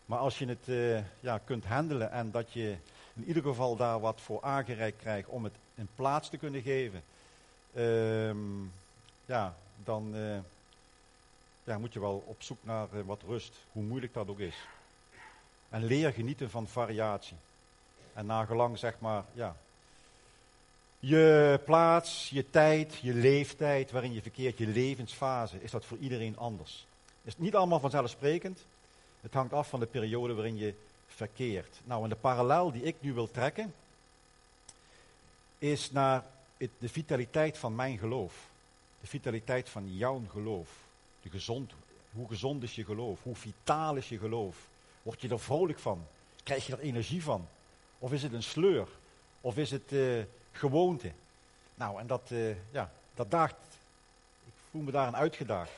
Maar 0.07 0.19
als 0.19 0.39
je 0.39 0.47
het 0.47 0.69
uh, 0.69 0.99
ja, 1.21 1.39
kunt 1.45 1.65
handelen 1.65 2.11
en 2.11 2.31
dat 2.31 2.53
je 2.53 2.77
in 3.15 3.25
ieder 3.25 3.43
geval 3.43 3.77
daar 3.77 4.01
wat 4.01 4.21
voor 4.21 4.43
aangereikt 4.43 5.01
krijgt 5.01 5.29
om 5.29 5.45
het 5.45 5.55
een 5.75 5.89
plaats 5.95 6.29
te 6.29 6.37
kunnen 6.37 6.63
geven, 6.63 7.03
uh, 7.73 8.31
ja, 9.27 9.55
dan 9.85 10.17
uh, 10.17 10.39
ja, 11.65 11.79
moet 11.79 11.93
je 11.93 12.01
wel 12.01 12.23
op 12.27 12.43
zoek 12.43 12.59
naar 12.61 13.05
wat 13.05 13.23
rust, 13.27 13.57
hoe 13.73 13.83
moeilijk 13.83 14.15
dat 14.15 14.29
ook 14.29 14.39
is. 14.39 14.57
En 15.69 15.85
leer 15.85 16.13
genieten 16.13 16.51
van 16.51 16.69
variatie. 16.69 17.37
En 18.13 18.27
nagelang 18.27 18.79
zeg 18.79 18.99
maar, 18.99 19.25
ja, 19.33 19.57
je 20.99 21.61
plaats, 21.65 22.31
je 22.31 22.51
tijd, 22.51 22.99
je 23.03 23.15
leeftijd 23.15 23.91
waarin 23.91 24.13
je 24.13 24.23
verkeert, 24.23 24.59
je 24.59 24.67
levensfase, 24.67 25.63
is 25.63 25.71
dat 25.71 25.85
voor 25.85 25.99
iedereen 25.99 26.37
anders. 26.37 26.87
Is 27.25 27.39
niet 27.39 27.55
allemaal 27.55 27.81
vanzelfsprekend. 27.81 28.65
Het 29.21 29.35
hangt 29.35 29.53
af 29.53 29.69
van 29.69 29.81
de 29.81 29.87
periode 29.87 30.35
waarin 30.35 30.57
je 30.57 30.75
verkeert. 31.07 31.81
Nou, 31.85 32.03
en 32.03 32.09
de 32.09 32.17
parallel 32.17 32.73
die 32.73 32.83
ik 32.83 32.97
nu 33.01 33.13
wil 33.13 33.31
trekken, 33.31 33.75
is 35.59 35.91
naar 35.91 36.25
de 36.57 36.89
vitaliteit 36.89 37.59
van 37.59 37.75
mijn 37.75 37.99
geloof. 37.99 38.49
De 39.01 39.07
vitaliteit 39.07 39.69
van 39.69 39.97
jouw 39.97 40.23
geloof. 40.31 40.69
De 41.23 41.31
gezond, 41.31 41.73
hoe 42.13 42.29
gezond 42.29 42.63
is 42.63 42.75
je 42.75 42.85
geloof? 42.85 43.23
Hoe 43.23 43.37
vitaal 43.37 43.97
is 43.97 44.09
je 44.09 44.19
geloof? 44.19 44.57
Word 45.03 45.21
je 45.21 45.29
er 45.29 45.41
vrolijk 45.41 45.79
van? 45.79 46.07
Krijg 46.43 46.67
je 46.67 46.73
er 46.73 46.79
energie 46.79 47.23
van? 47.23 47.49
Of 47.99 48.13
is 48.13 48.23
het 48.23 48.33
een 48.33 48.43
sleur? 48.43 48.89
Of 49.41 49.57
is 49.57 49.71
het 49.71 49.93
uh, 49.93 50.23
gewoonte? 50.59 51.13
Nou, 51.75 52.01
en 52.01 52.07
dat, 52.07 52.29
uh, 52.33 52.55
ja, 52.71 52.91
dat 53.15 53.31
daagt. 53.31 53.55
Ik 54.45 54.53
voel 54.71 54.83
me 54.83 54.91
daarin 54.91 55.17
uitgedaagd. 55.17 55.71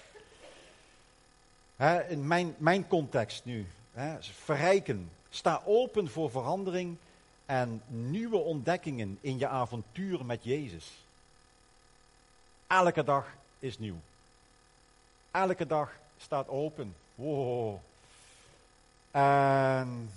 Hè, 1.76 2.08
in 2.08 2.26
mijn, 2.26 2.54
mijn 2.58 2.87
context 2.87 3.44
nu. 3.44 3.66
Hè, 3.92 4.22
verrijken. 4.22 5.10
Sta 5.30 5.62
open 5.64 6.10
voor 6.10 6.30
verandering 6.30 6.96
en 7.46 7.82
nieuwe 7.87 8.37
ontdekkingen 8.37 9.18
in 9.20 9.38
je 9.38 9.49
avontuur 9.49 10.25
met 10.25 10.44
Jezus. 10.44 11.04
Elke 12.66 13.04
dag 13.04 13.26
is 13.58 13.78
nieuw. 13.78 14.00
Elke 15.30 15.66
dag 15.66 15.92
staat 16.18 16.49
open. 16.49 16.94
Wow. 17.14 17.78
En 19.10 20.10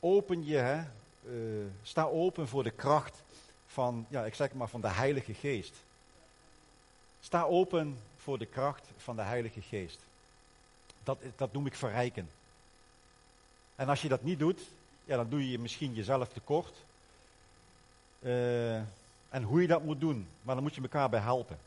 open 0.00 0.44
je, 0.44 0.56
hè, 0.56 0.82
uh, 1.22 1.66
sta 1.82 2.04
open 2.04 2.48
voor 2.48 2.62
de 2.62 2.70
kracht 2.70 3.22
van, 3.72 4.06
ja, 4.08 4.24
ik 4.24 4.34
zeg 4.34 4.52
maar, 4.52 4.68
van 4.68 4.80
de 4.80 4.88
Heilige 4.88 5.34
Geest. 5.34 5.74
Sta 7.20 7.42
open 7.42 7.98
voor 8.16 8.38
de 8.38 8.46
kracht 8.46 8.88
van 8.96 9.16
de 9.16 9.22
Heilige 9.22 9.60
Geest. 9.60 10.00
Dat, 11.02 11.18
dat 11.36 11.52
noem 11.52 11.66
ik 11.66 11.74
verrijken. 11.74 12.30
En 13.76 13.88
als 13.88 14.02
je 14.02 14.08
dat 14.08 14.22
niet 14.22 14.38
doet, 14.38 14.60
ja, 15.04 15.16
dan 15.16 15.28
doe 15.28 15.50
je 15.50 15.58
misschien 15.58 15.94
jezelf 15.94 16.28
tekort. 16.28 16.84
Uh, 18.20 18.76
en 19.28 19.42
hoe 19.42 19.60
je 19.60 19.66
dat 19.66 19.84
moet 19.84 20.00
doen, 20.00 20.28
maar 20.42 20.54
dan 20.54 20.64
moet 20.64 20.74
je 20.74 20.82
elkaar 20.82 21.10
bij 21.10 21.20
helpen. 21.20 21.58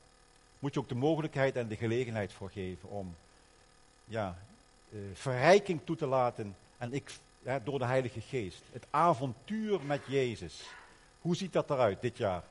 Moet 0.59 0.73
je 0.73 0.79
ook 0.79 0.89
de 0.89 0.95
mogelijkheid 0.95 1.55
en 1.55 1.67
de 1.67 1.75
gelegenheid 1.75 2.33
voor 2.33 2.49
geven 2.49 2.89
om 2.89 3.15
ja, 4.05 4.37
uh, 4.89 4.99
verrijking 5.13 5.79
toe 5.83 5.95
te 5.95 6.05
laten. 6.05 6.55
En 6.77 6.93
ik, 6.93 7.11
door 7.63 7.79
de 7.79 7.85
Heilige 7.85 8.21
Geest. 8.21 8.61
Het 8.71 8.85
avontuur 8.89 9.81
met 9.85 10.01
Jezus. 10.07 10.63
Hoe 11.23 11.35
ziet 11.35 11.53
dat 11.53 11.69
eruit 11.69 12.01
dit 12.01 12.17
jaar? 12.17 12.43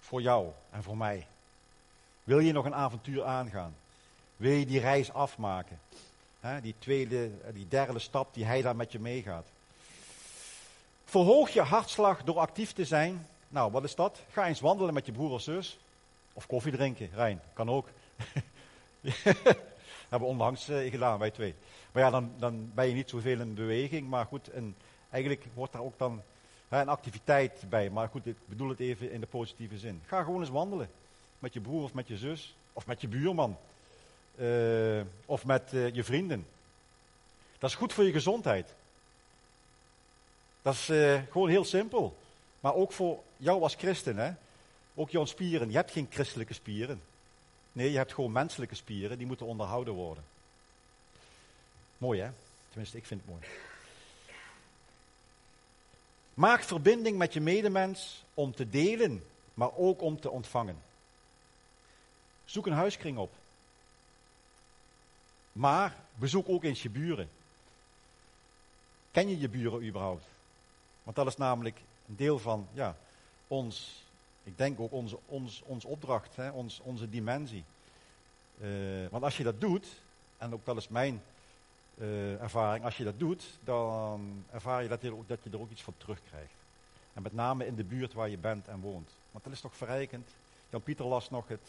Voor 0.00 0.22
jou 0.22 0.50
en 0.70 0.82
voor 0.82 0.96
mij. 0.96 1.26
Wil 2.24 2.38
je 2.38 2.52
nog 2.52 2.64
een 2.64 2.74
avontuur 2.74 3.24
aangaan? 3.24 3.74
Wil 4.36 4.52
je 4.52 4.66
die 4.66 4.80
reis 4.80 5.12
afmaken? 5.12 5.80
die 6.62 6.74
tweede, 6.78 7.30
die 7.52 7.68
derde 7.68 7.98
stap 7.98 8.34
die 8.34 8.44
hij 8.44 8.62
daar 8.62 8.76
met 8.76 8.92
je 8.92 8.98
meegaat. 8.98 9.46
Verhoog 11.04 11.50
je 11.50 11.60
hartslag 11.60 12.24
door 12.24 12.38
actief 12.38 12.72
te 12.72 12.84
zijn. 12.84 13.26
Nou, 13.48 13.72
wat 13.72 13.84
is 13.84 13.94
dat? 13.94 14.20
Ga 14.30 14.46
eens 14.46 14.60
wandelen 14.60 14.94
met 14.94 15.06
je 15.06 15.12
broer 15.12 15.30
of 15.30 15.42
zus. 15.42 15.78
Of 16.32 16.46
koffie 16.46 16.72
drinken, 16.72 17.10
Rijn, 17.14 17.40
kan 17.52 17.70
ook. 17.70 17.88
hebben 20.08 20.20
we 20.20 20.24
onlangs 20.24 20.68
uh, 20.68 20.90
gedaan, 20.90 21.18
wij 21.18 21.30
twee. 21.30 21.54
Maar 21.92 22.02
ja, 22.02 22.10
dan, 22.10 22.32
dan 22.38 22.70
ben 22.74 22.88
je 22.88 22.94
niet 22.94 23.10
zoveel 23.10 23.40
in 23.40 23.54
beweging. 23.54 24.08
Maar 24.08 24.26
goed, 24.26 24.48
en 24.48 24.76
eigenlijk 25.10 25.46
wordt 25.54 25.72
daar 25.72 25.82
ook 25.82 25.98
dan 25.98 26.22
een 26.80 26.88
activiteit 26.88 27.64
bij. 27.68 27.90
Maar 27.90 28.08
goed, 28.08 28.26
ik 28.26 28.36
bedoel 28.44 28.68
het 28.68 28.80
even 28.80 29.12
in 29.12 29.20
de 29.20 29.26
positieve 29.26 29.78
zin. 29.78 30.02
Ga 30.06 30.22
gewoon 30.22 30.40
eens 30.40 30.48
wandelen. 30.48 30.90
Met 31.38 31.52
je 31.52 31.60
broer 31.60 31.82
of 31.82 31.94
met 31.94 32.08
je 32.08 32.16
zus. 32.16 32.56
Of 32.72 32.86
met 32.86 33.00
je 33.00 33.08
buurman. 33.08 33.58
Uh, 34.36 35.00
of 35.26 35.44
met 35.44 35.72
uh, 35.72 35.94
je 35.94 36.04
vrienden. 36.04 36.46
Dat 37.58 37.70
is 37.70 37.76
goed 37.76 37.92
voor 37.92 38.04
je 38.04 38.12
gezondheid. 38.12 38.74
Dat 40.62 40.74
is 40.74 40.90
uh, 40.90 41.20
gewoon 41.30 41.48
heel 41.48 41.64
simpel. 41.64 42.16
Maar 42.60 42.74
ook 42.74 42.92
voor 42.92 43.22
jou 43.36 43.62
als 43.62 43.74
christen. 43.74 44.16
Hè? 44.16 44.32
Ook 44.94 45.10
jouw 45.10 45.24
spieren. 45.24 45.70
Je 45.70 45.76
hebt 45.76 45.90
geen 45.90 46.06
christelijke 46.10 46.54
spieren. 46.54 47.02
Nee, 47.72 47.90
je 47.90 47.96
hebt 47.96 48.14
gewoon 48.14 48.32
menselijke 48.32 48.74
spieren. 48.74 49.18
Die 49.18 49.26
moeten 49.26 49.46
onderhouden 49.46 49.94
worden. 49.94 50.24
Mooi 51.98 52.20
hè? 52.20 52.30
Tenminste, 52.68 52.96
ik 52.96 53.06
vind 53.06 53.20
het 53.20 53.30
mooi. 53.30 53.42
Maak 56.42 56.62
verbinding 56.62 57.18
met 57.18 57.32
je 57.32 57.40
medemens 57.40 58.24
om 58.34 58.54
te 58.54 58.68
delen, 58.68 59.24
maar 59.54 59.76
ook 59.76 60.02
om 60.02 60.20
te 60.20 60.30
ontvangen. 60.30 60.82
Zoek 62.44 62.66
een 62.66 62.72
huiskring 62.72 63.18
op. 63.18 63.32
Maar 65.52 65.96
bezoek 66.14 66.48
ook 66.48 66.64
eens 66.64 66.82
je 66.82 66.90
buren. 66.90 67.28
Ken 69.10 69.28
je 69.28 69.38
je 69.38 69.48
buren 69.48 69.86
überhaupt? 69.86 70.24
Want 71.02 71.16
dat 71.16 71.26
is 71.26 71.36
namelijk 71.36 71.80
een 72.08 72.16
deel 72.16 72.38
van 72.38 72.68
ja, 72.72 72.96
ons, 73.48 74.04
ik 74.42 74.58
denk 74.58 74.80
ook 74.80 74.92
onze, 74.92 75.18
ons, 75.26 75.62
ons 75.64 75.84
opdracht, 75.84 76.36
hè, 76.36 76.50
ons, 76.50 76.80
onze 76.80 77.10
dimensie. 77.10 77.64
Uh, 78.60 79.08
want 79.10 79.24
als 79.24 79.36
je 79.36 79.42
dat 79.42 79.60
doet, 79.60 79.86
en 80.38 80.52
ook 80.52 80.64
dat 80.64 80.76
is 80.76 80.88
mijn 80.88 81.22
uh, 82.02 82.40
ervaring, 82.40 82.84
als 82.84 82.96
je 82.96 83.04
dat 83.04 83.18
doet, 83.18 83.44
dan 83.64 84.44
ervaar 84.52 84.82
je 84.82 84.88
dat 84.88 85.02
je, 85.02 85.14
dat 85.26 85.38
je 85.42 85.50
er 85.50 85.60
ook 85.60 85.70
iets 85.70 85.82
van 85.82 85.94
terugkrijgt. 85.96 86.54
En 87.14 87.22
met 87.22 87.32
name 87.32 87.66
in 87.66 87.74
de 87.74 87.84
buurt 87.84 88.12
waar 88.12 88.28
je 88.28 88.38
bent 88.38 88.68
en 88.68 88.80
woont. 88.80 89.10
Want 89.30 89.44
dat 89.44 89.52
is 89.52 89.60
toch 89.60 89.76
verrijkend. 89.76 90.28
Jan-Pieter 90.70 91.04
las 91.04 91.30
nog, 91.30 91.48
het, 91.48 91.68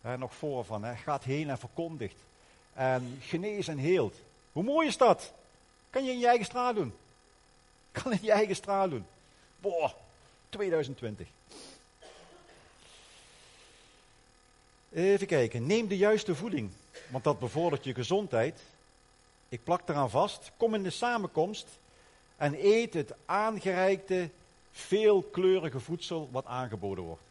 hè, 0.00 0.18
nog 0.18 0.34
voor 0.34 0.64
van, 0.64 0.84
hè, 0.84 0.96
gaat 0.96 1.24
heen 1.24 1.50
en 1.50 1.58
verkondigt. 1.58 2.16
En 2.72 3.18
genees 3.20 3.68
en 3.68 3.78
heelt. 3.78 4.16
Hoe 4.52 4.62
mooi 4.62 4.86
is 4.86 4.96
dat? 4.96 5.32
Kan 5.90 6.04
je 6.04 6.12
in 6.12 6.18
je 6.18 6.26
eigen 6.26 6.46
straal 6.46 6.74
doen. 6.74 6.92
Kan 7.92 8.12
in 8.12 8.22
je 8.22 8.32
eigen 8.32 8.56
straal 8.56 8.88
doen. 8.88 9.06
Boah, 9.60 9.92
2020. 10.48 11.28
Even 14.92 15.26
kijken. 15.26 15.66
Neem 15.66 15.88
de 15.88 15.96
juiste 15.96 16.34
voeding. 16.34 16.70
Want 17.08 17.24
dat 17.24 17.38
bevordert 17.38 17.84
je 17.84 17.94
gezondheid. 17.94 18.60
Ik 19.50 19.64
plak 19.64 19.88
eraan 19.88 20.10
vast. 20.10 20.52
Kom 20.56 20.74
in 20.74 20.82
de 20.82 20.90
samenkomst. 20.90 21.78
En 22.36 22.54
eet 22.66 22.94
het 22.94 23.14
aangereikte, 23.24 24.30
veelkleurige 24.70 25.80
voedsel 25.80 26.28
wat 26.32 26.46
aangeboden 26.46 27.04
wordt. 27.04 27.22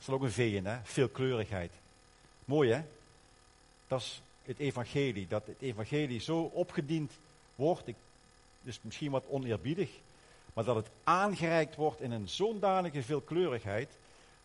Is 0.00 0.08
ook 0.08 0.22
een 0.22 0.30
V 0.30 0.62
hè? 0.62 0.78
Veelkleurigheid. 0.82 1.72
Mooi, 2.44 2.72
hè? 2.72 2.82
Dat 3.86 4.00
is 4.00 4.22
het 4.42 4.58
evangelie. 4.58 5.26
Dat 5.28 5.46
het 5.46 5.60
evangelie 5.60 6.20
zo 6.20 6.40
opgediend 6.40 7.12
wordt. 7.54 7.88
Ik, 7.88 7.96
dus 8.62 8.78
misschien 8.82 9.10
wat 9.10 9.24
oneerbiedig. 9.28 9.90
Maar 10.54 10.64
dat 10.64 10.76
het 10.76 10.90
aangereikt 11.04 11.74
wordt 11.74 12.00
in 12.00 12.10
een 12.10 12.28
zodanige 12.28 13.02
veelkleurigheid. 13.02 13.88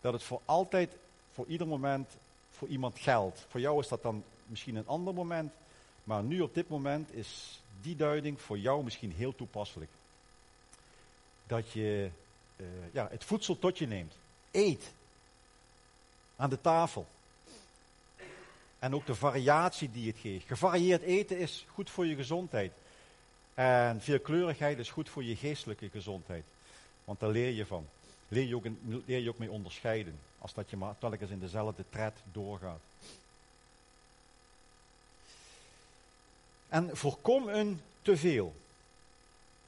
Dat 0.00 0.12
het 0.12 0.22
voor 0.22 0.40
altijd, 0.44 0.96
voor 1.32 1.46
ieder 1.46 1.66
moment, 1.66 2.10
voor 2.50 2.68
iemand 2.68 2.98
geldt. 2.98 3.46
Voor 3.48 3.60
jou 3.60 3.80
is 3.80 3.88
dat 3.88 4.02
dan 4.02 4.24
misschien 4.46 4.76
een 4.76 4.86
ander 4.86 5.14
moment. 5.14 5.52
Maar 6.04 6.22
nu 6.22 6.40
op 6.40 6.54
dit 6.54 6.68
moment 6.68 7.14
is 7.14 7.60
die 7.80 7.96
duiding 7.96 8.40
voor 8.40 8.58
jou 8.58 8.84
misschien 8.84 9.12
heel 9.12 9.34
toepasselijk. 9.34 9.90
Dat 11.46 11.70
je 11.70 12.10
uh, 12.56 12.66
ja, 12.92 13.08
het 13.10 13.24
voedsel 13.24 13.58
tot 13.58 13.78
je 13.78 13.86
neemt. 13.86 14.14
Eet. 14.50 14.92
Aan 16.36 16.50
de 16.50 16.60
tafel. 16.60 17.06
En 18.78 18.94
ook 18.94 19.06
de 19.06 19.14
variatie 19.14 19.90
die 19.90 20.08
het 20.08 20.18
geeft. 20.18 20.46
Gevarieerd 20.46 21.02
eten 21.02 21.38
is 21.38 21.66
goed 21.68 21.90
voor 21.90 22.06
je 22.06 22.14
gezondheid. 22.14 22.72
En 23.54 24.00
veelkleurigheid 24.00 24.78
is 24.78 24.90
goed 24.90 25.08
voor 25.08 25.24
je 25.24 25.36
geestelijke 25.36 25.88
gezondheid. 25.88 26.44
Want 27.04 27.20
daar 27.20 27.30
leer 27.30 27.50
je 27.50 27.66
van. 27.66 27.86
Leer 28.28 28.46
je 28.46 28.56
ook, 28.56 28.64
leer 29.06 29.18
je 29.18 29.28
ook 29.28 29.38
mee 29.38 29.50
onderscheiden. 29.50 30.18
Als 30.38 30.54
dat 30.54 30.70
je 30.70 30.76
maar 30.76 30.98
telkens 30.98 31.30
in 31.30 31.38
dezelfde 31.38 31.84
tred 31.90 32.14
doorgaat. 32.32 32.80
En 36.74 36.96
voorkom 36.96 37.48
een 37.48 37.80
teveel. 38.02 38.54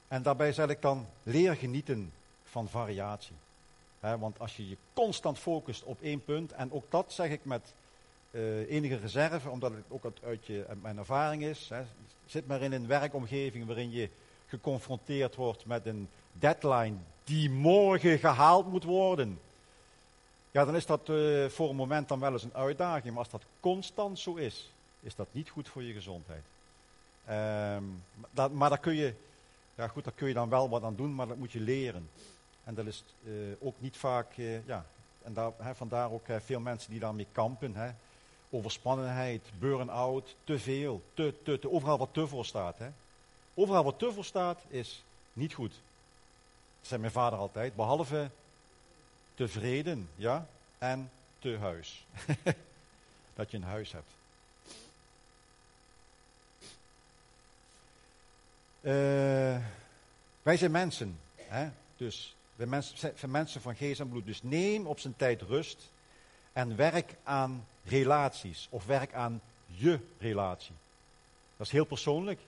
En 0.07 0.23
daarbij 0.23 0.53
zeg 0.53 0.69
ik 0.69 0.81
dan, 0.81 1.07
leer 1.23 1.55
genieten 1.55 2.13
van 2.43 2.69
variatie. 2.69 3.35
want 3.99 4.39
als 4.39 4.57
je 4.57 4.69
je 4.69 4.77
constant 4.93 5.39
focust 5.39 5.83
op 5.83 6.01
één 6.01 6.23
punt, 6.23 6.51
en 6.51 6.71
ook 6.71 6.85
dat 6.89 7.13
zeg 7.13 7.29
ik 7.29 7.45
met 7.45 7.73
uh, 8.31 8.71
enige 8.71 8.95
reserve, 8.95 9.49
omdat 9.49 9.71
het 9.71 9.83
ook 9.87 10.11
uit, 10.23 10.45
je, 10.45 10.65
mijn 10.81 10.97
ervaring 10.97 11.43
is. 11.43 11.71
Zit 12.25 12.47
maar 12.47 12.61
in 12.61 12.71
een 12.71 12.87
werkomgeving 12.87 13.65
waarin 13.65 13.91
je 13.91 14.09
geconfronteerd 14.47 15.35
wordt 15.35 15.65
met 15.65 15.85
een 15.85 16.09
deadline 16.31 16.95
die 17.23 17.49
morgen 17.49 18.19
gehaald 18.19 18.67
moet 18.71 18.83
worden. 18.83 19.39
Ja, 20.51 20.65
dan 20.65 20.75
is 20.75 20.85
dat 20.85 21.09
uh, 21.09 21.49
voor 21.49 21.69
een 21.69 21.75
moment 21.75 22.07
dan 22.07 22.19
wel 22.19 22.31
eens 22.31 22.43
een 22.43 22.55
uitdaging. 22.55 23.13
Maar 23.13 23.23
als 23.23 23.29
dat 23.29 23.45
constant 23.59 24.19
zo 24.19 24.35
is, 24.35 24.71
is 24.99 25.15
dat 25.15 25.27
niet 25.31 25.49
goed 25.49 25.69
voor 25.69 25.83
je 25.83 25.93
gezondheid. 25.93 26.43
Um, 27.29 28.03
dat, 28.31 28.51
maar 28.51 28.69
daar 28.69 28.79
kun 28.79 28.95
je, 28.95 29.13
ja 29.75 29.87
goed, 29.87 30.03
daar 30.03 30.13
kun 30.13 30.27
je 30.27 30.33
dan 30.33 30.49
wel 30.49 30.69
wat 30.69 30.83
aan 30.83 30.95
doen, 30.95 31.15
maar 31.15 31.27
dat 31.27 31.37
moet 31.37 31.51
je 31.51 31.59
leren. 31.59 32.09
En 32.63 32.75
dat 32.75 32.85
is 32.85 33.03
uh, 33.23 33.33
ook 33.59 33.75
niet 33.79 33.97
vaak, 33.97 34.37
uh, 34.37 34.65
ja, 34.65 34.85
en 35.23 35.33
daar, 35.33 35.51
vandaar 35.75 36.11
ook 36.11 36.25
veel 36.39 36.59
mensen 36.59 36.91
die 36.91 36.99
daarmee 36.99 37.27
kampen. 37.31 37.95
Overspannenheid, 38.49 39.41
burn-out, 39.59 40.35
te 40.43 40.59
veel, 40.59 41.01
te, 41.13 41.33
te, 41.43 41.59
te, 41.59 41.71
overal 41.71 41.97
wat 41.97 42.09
te 42.11 42.27
voor 42.27 42.45
staat. 42.45 42.77
Hè. 42.77 42.89
Overal 43.53 43.83
wat 43.83 43.99
te 43.99 44.11
voor 44.11 44.25
staat 44.25 44.63
is 44.67 45.03
niet 45.33 45.53
goed. 45.53 45.71
Dat 46.79 46.87
zei 46.87 46.99
mijn 46.99 47.11
vader 47.11 47.39
altijd, 47.39 47.75
behalve 47.75 48.29
tevreden, 49.35 50.09
ja, 50.15 50.47
en 50.77 51.11
te 51.39 51.57
huis. 51.57 52.05
dat 53.35 53.51
je 53.51 53.57
een 53.57 53.63
huis 53.63 53.91
hebt. 53.91 54.16
Uh, 58.87 58.93
wij 60.41 60.57
zijn 60.57 60.71
mensen, 60.71 61.19
hè? 61.35 61.69
dus 61.97 62.35
wij 62.55 62.81
zijn 63.15 63.31
mensen 63.31 63.61
van 63.61 63.75
geest 63.75 63.99
en 63.99 64.09
bloed. 64.09 64.25
Dus 64.25 64.43
neem 64.43 64.87
op 64.87 64.99
zijn 64.99 65.15
tijd 65.15 65.41
rust 65.41 65.91
en 66.53 66.75
werk 66.75 67.15
aan 67.23 67.65
relaties 67.83 68.67
of 68.69 68.85
werk 68.85 69.13
aan 69.13 69.41
je 69.65 69.99
relatie. 70.19 70.75
Dat 71.57 71.67
is 71.67 71.73
heel 71.73 71.85
persoonlijk. 71.85 72.39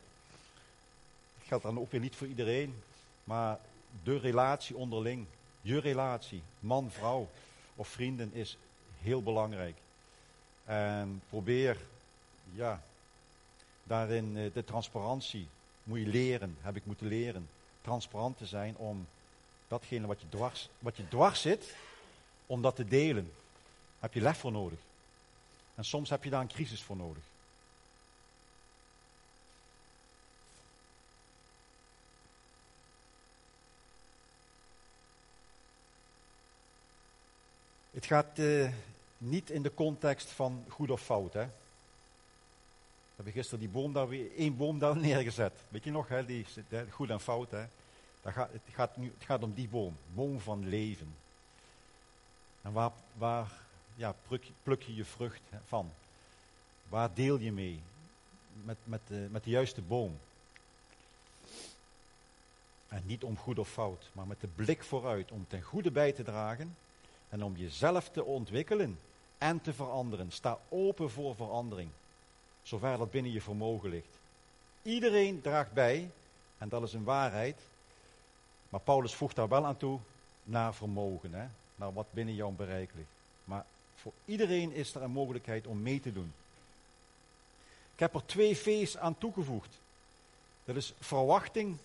Dat 1.38 1.48
geldt 1.48 1.64
dan 1.64 1.80
ook 1.80 1.92
weer 1.92 2.02
niet 2.02 2.16
voor 2.16 2.28
iedereen, 2.28 2.84
maar 3.24 3.60
de 4.04 4.18
relatie 4.18 4.76
onderling, 4.76 5.26
je 5.62 5.80
relatie, 5.80 6.42
man, 6.60 6.92
vrouw 6.92 7.30
of 7.76 7.88
vrienden 7.88 8.34
is 8.34 8.58
heel 9.02 9.24
belangrijk. 9.24 9.76
En 10.66 11.22
probeer, 11.30 11.78
ja, 12.54 12.84
daarin 13.84 14.38
eh, 14.38 14.54
de 14.54 14.64
transparantie. 14.64 15.48
Moet 15.90 16.00
je 16.00 16.08
leren, 16.08 16.58
heb 16.62 16.76
ik 16.76 16.86
moeten 16.86 17.08
leren. 17.08 17.50
Transparant 17.82 18.38
te 18.38 18.46
zijn 18.46 18.76
om 18.78 19.08
datgene 19.68 20.08
wat 20.08 20.22
je 20.22 20.30
dwars, 20.30 20.70
wat 20.80 20.98
je 20.98 21.08
dwars 21.08 21.42
zit, 21.42 21.76
om 22.46 22.62
dat 22.62 22.76
te 22.76 22.88
delen. 22.88 23.32
Heb 24.00 24.14
je 24.14 24.22
lef 24.22 24.38
voor 24.38 24.52
nodig. 24.52 24.80
En 25.76 25.86
soms 25.86 26.10
heb 26.10 26.24
je 26.24 26.30
daar 26.30 26.42
een 26.42 26.48
crisis 26.48 26.82
voor 26.82 26.96
nodig. 26.96 27.24
Het 37.92 38.06
gaat 38.06 38.40
uh, 38.40 38.70
niet 39.18 39.50
in 39.50 39.62
de 39.62 39.74
context 39.74 40.30
van 40.30 40.66
goed 40.68 40.90
of 40.90 41.02
fout. 41.02 41.34
Hè? 41.34 41.48
Hebben 43.20 43.38
gisteren 43.38 43.60
die 43.60 43.74
boom 43.74 43.94
daar 43.94 44.08
weer, 44.08 44.36
één 44.36 44.58
boom 44.58 44.80
daar 44.80 44.98
neergezet. 45.08 45.54
Weet 45.70 45.84
je 45.84 45.92
nog, 45.92 46.08
hè? 46.08 46.26
Die, 46.26 46.46
goed 46.90 47.10
en 47.10 47.20
fout. 47.20 47.52
Hè? 47.52 47.66
gaat, 48.24 48.52
het, 48.52 48.62
gaat 48.74 48.98
nu, 48.98 49.12
het 49.18 49.26
gaat 49.26 49.44
om 49.44 49.54
die 49.54 49.68
boom, 49.68 49.98
boom 50.14 50.40
van 50.40 50.70
leven. 50.70 51.16
En 52.62 52.72
waar, 52.72 52.92
waar 53.14 53.52
ja, 53.96 54.16
pluk, 54.28 54.52
pluk 54.64 54.82
je 54.82 54.96
je 54.96 55.06
vrucht 55.06 55.42
van? 55.66 55.92
Waar 56.90 57.14
deel 57.14 57.40
je 57.40 57.52
mee? 57.52 57.82
Met, 58.64 58.78
met, 58.84 59.02
de, 59.08 59.28
met 59.32 59.44
de 59.44 59.50
juiste 59.50 59.82
boom. 59.82 60.18
En 62.88 63.04
niet 63.06 63.24
om 63.24 63.38
goed 63.38 63.60
of 63.60 63.70
fout, 63.70 64.10
maar 64.12 64.28
met 64.28 64.42
de 64.42 64.48
blik 64.48 64.84
vooruit 64.84 65.32
om 65.32 65.46
ten 65.48 65.62
goede 65.62 65.92
bij 65.92 66.12
te 66.12 66.24
dragen 66.24 66.76
en 67.30 67.44
om 67.44 67.56
jezelf 67.56 68.10
te 68.10 68.24
ontwikkelen 68.24 69.00
en 69.38 69.62
te 69.62 69.74
veranderen. 69.74 70.32
Sta 70.32 70.60
open 70.70 71.10
voor 71.10 71.36
verandering, 71.36 71.90
zover 72.70 72.98
dat 72.98 73.12
binnen 73.12 73.32
je 73.32 73.42
vermogen 73.42 73.90
ligt. 73.90 74.18
Iedereen 74.82 75.42
draagt 75.42 75.74
bij, 75.74 76.10
en 76.58 76.70
dat 76.70 76.84
is 76.84 76.94
een 76.94 77.04
waarheid, 77.04 77.58
maar 78.70 78.80
Paulus 78.80 79.14
voegt 79.14 79.36
daar 79.36 79.48
wel 79.48 79.66
aan 79.66 79.78
toe, 79.78 80.00
naar 80.44 80.74
vermogen, 80.74 81.34
hè? 81.34 81.48
naar 81.76 81.94
wat 81.94 82.14
binnen 82.14 82.36
jouw 82.36 82.52
bereik 82.52 82.90
ligt. 82.96 83.10
Maar 83.44 83.66
voor 83.96 84.12
iedereen 84.26 84.72
is 84.72 84.96
er 84.96 85.02
een 85.02 85.12
mogelijkheid 85.12 85.68
om 85.68 85.82
mee 85.82 86.00
te 86.00 86.14
doen. 86.14 86.34
Ik 87.94 88.00
heb 88.00 88.14
er 88.14 88.26
twee 88.26 88.58
V's 88.58 88.98
aan 88.98 89.18
toegevoegd. 89.18 89.78
Dat 90.66 90.76
is 90.76 90.94
verwachting 91.00 91.78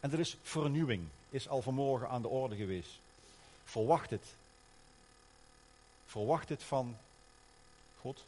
en 0.00 0.10
dat 0.10 0.18
is 0.18 0.36
vernieuwing. 0.42 1.06
Is 1.30 1.48
al 1.48 1.62
vanmorgen 1.62 2.08
aan 2.08 2.22
de 2.22 2.28
orde 2.28 2.56
geweest. 2.56 2.98
Verwacht 3.64 4.10
het. 4.10 4.24
Verwacht 6.06 6.48
het 6.48 6.62
van 6.62 6.96
God, 8.00 8.24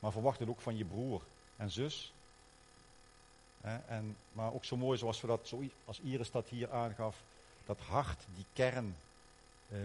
maar 0.00 0.12
verwacht 0.12 0.38
het 0.38 0.48
ook 0.48 0.60
van 0.60 0.76
je 0.76 0.84
broer 0.84 1.22
en 1.56 1.70
zus. 1.70 2.12
En, 3.86 4.16
maar 4.32 4.52
ook 4.52 4.64
zo 4.64 4.76
mooi 4.76 4.98
zoals 4.98 5.20
we 5.20 5.26
dat, 5.26 5.54
als 5.84 6.00
Iris 6.00 6.30
dat 6.30 6.48
hier 6.48 6.72
aangaf, 6.72 7.16
dat 7.66 7.78
hart, 7.78 8.24
die 8.34 8.44
kern, 8.52 8.96
eh, 9.68 9.78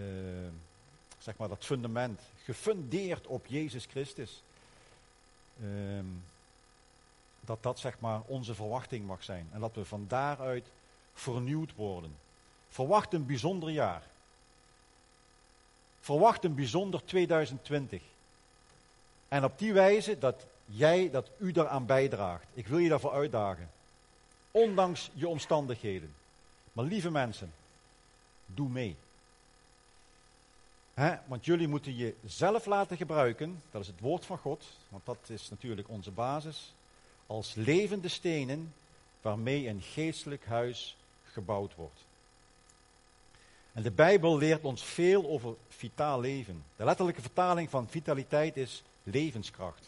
zeg 1.19 1.37
maar 1.37 1.47
dat 1.47 1.65
fundament, 1.65 2.21
gefundeerd 2.43 3.27
op 3.27 3.45
Jezus 3.45 3.85
Christus. 3.85 4.41
Ehm, 5.61 6.05
dat 7.41 7.63
dat 7.63 7.79
zeg 7.79 7.99
maar 7.99 8.21
onze 8.25 8.55
verwachting 8.55 9.05
mag 9.07 9.23
zijn. 9.23 9.49
En 9.51 9.59
dat 9.59 9.75
we 9.75 9.85
van 9.85 10.05
daaruit 10.07 10.67
vernieuwd 11.13 11.75
worden. 11.75 12.15
Verwacht 12.69 13.13
een 13.13 13.25
bijzonder 13.25 13.69
jaar. 13.69 14.03
Verwacht 15.99 16.43
een 16.43 16.55
bijzonder 16.55 17.05
2020. 17.05 18.01
En 19.27 19.43
op 19.43 19.59
die 19.59 19.73
wijze 19.73 20.17
dat 20.17 20.45
jij, 20.65 21.09
dat 21.11 21.29
u 21.37 21.51
daaraan 21.51 21.85
bijdraagt. 21.85 22.47
Ik 22.53 22.67
wil 22.67 22.77
je 22.77 22.89
daarvoor 22.89 23.11
uitdagen. 23.11 23.69
Ondanks 24.51 25.09
je 25.13 25.27
omstandigheden. 25.27 26.13
Maar 26.73 26.85
lieve 26.85 27.11
mensen, 27.11 27.53
doe 28.45 28.69
mee. 28.69 28.95
want 31.25 31.45
jullie 31.45 31.67
moeten 31.67 31.95
jezelf 31.95 32.65
laten 32.65 32.97
gebruiken, 32.97 33.61
dat 33.71 33.81
is 33.81 33.87
het 33.87 33.99
woord 33.99 34.25
van 34.25 34.37
God, 34.37 34.65
want 34.89 35.05
dat 35.05 35.17
is 35.27 35.49
natuurlijk 35.49 35.89
onze 35.89 36.11
basis, 36.11 36.73
als 37.27 37.53
levende 37.53 38.07
stenen 38.07 38.73
waarmee 39.21 39.67
een 39.67 39.81
geestelijk 39.81 40.45
huis 40.45 40.97
gebouwd 41.23 41.75
wordt. 41.75 42.05
En 43.73 43.83
de 43.83 43.91
Bijbel 43.91 44.37
leert 44.37 44.63
ons 44.63 44.83
veel 44.83 45.29
over 45.29 45.55
vitaal 45.69 46.19
leven. 46.19 46.63
De 46.75 46.83
letterlijke 46.83 47.21
vertaling 47.21 47.69
van 47.69 47.89
vitaliteit 47.89 48.57
is 48.57 48.83
levenskracht. 49.05 49.85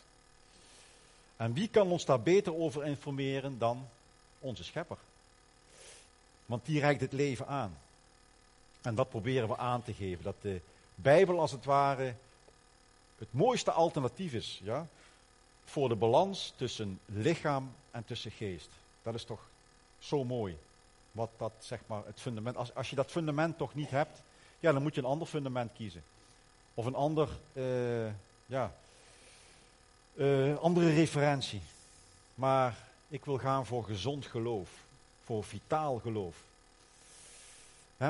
En 1.38 1.54
wie 1.54 1.68
kan 1.68 1.88
ons 1.88 2.06
daar 2.06 2.22
beter 2.22 2.56
over 2.56 2.86
informeren 2.86 3.58
dan 3.58 3.88
onze 4.40 4.64
schepper? 4.64 4.98
Want 6.46 6.66
die 6.66 6.80
reikt 6.80 7.02
het 7.02 7.14
leven 7.14 7.48
aan. 7.48 7.78
En 8.82 8.96
dat 8.96 9.10
proberen 9.10 9.48
we 9.48 9.58
aan 9.58 9.84
te 9.84 9.94
geven. 9.94 10.24
Dat 10.24 10.42
de 10.42 10.62
Bijbel 10.96 11.40
als 11.40 11.52
het 11.52 11.66
ware 11.66 12.14
het 13.18 13.28
mooiste 13.32 13.72
alternatief 13.72 14.34
is. 14.34 14.60
Ja? 14.64 14.88
Voor 15.66 15.90
de 15.90 15.96
balans 15.96 16.54
tussen 16.56 17.00
lichaam 17.06 17.72
en 17.92 18.06
tussen 18.06 18.32
geest. 18.32 18.70
Dat 19.04 19.14
is 19.14 19.24
toch 19.24 19.42
zo 20.00 20.24
mooi. 20.24 20.58
Wat 21.12 21.30
dat 21.38 21.52
zeg 21.60 21.80
maar 21.88 22.06
het 22.06 22.22
fundament. 22.22 22.56
Als, 22.56 22.76
als 22.76 22.90
je 22.90 22.96
dat 22.96 23.12
fundament 23.12 23.58
toch 23.58 23.76
niet 23.76 23.90
hebt, 23.90 24.22
ja, 24.60 24.72
dan 24.72 24.82
moet 24.82 24.96
je 24.96 25.02
een 25.02 25.08
ander 25.08 25.28
fundament 25.28 25.72
kiezen. 25.74 26.04
Of 26.74 26.86
een 26.86 26.96
ander, 26.96 27.30
uh, 27.54 28.12
ja, 28.46 28.74
uh, 30.18 30.58
andere 30.58 30.94
referentie. 30.94 31.62
Maar 32.36 32.78
ik 33.08 33.26
wil 33.26 33.38
gaan 33.38 33.66
voor 33.66 33.84
gezond 33.84 34.26
geloof. 34.26 34.70
Voor 35.24 35.44
vitaal 35.44 36.00
geloof. 36.00 36.36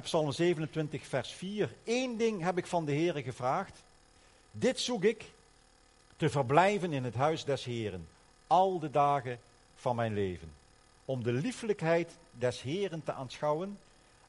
Psalm 0.03 0.31
27, 0.31 1.05
vers 1.05 1.31
4. 1.31 1.73
Eén 1.83 2.17
ding 2.17 2.41
heb 2.41 2.57
ik 2.57 2.65
van 2.65 2.85
de 2.85 2.91
Heer 2.91 3.15
gevraagd. 3.15 3.83
Dit 4.51 4.79
zoek 4.79 5.03
ik, 5.03 5.25
te 6.15 6.29
verblijven 6.29 6.93
in 6.93 7.03
het 7.03 7.15
huis 7.15 7.43
des 7.43 7.63
Heren, 7.63 8.07
al 8.47 8.79
de 8.79 8.91
dagen 8.91 9.39
van 9.75 9.95
mijn 9.95 10.13
leven. 10.13 10.51
Om 11.05 11.23
de 11.23 11.31
lieflijkheid 11.31 12.17
des 12.31 12.61
Heren 12.61 13.03
te 13.03 13.13
aanschouwen 13.13 13.79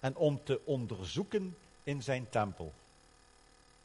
en 0.01 0.17
om 0.17 0.41
te 0.45 0.61
onderzoeken 0.65 1.57
in 1.83 2.03
zijn 2.03 2.27
tempel. 2.31 2.73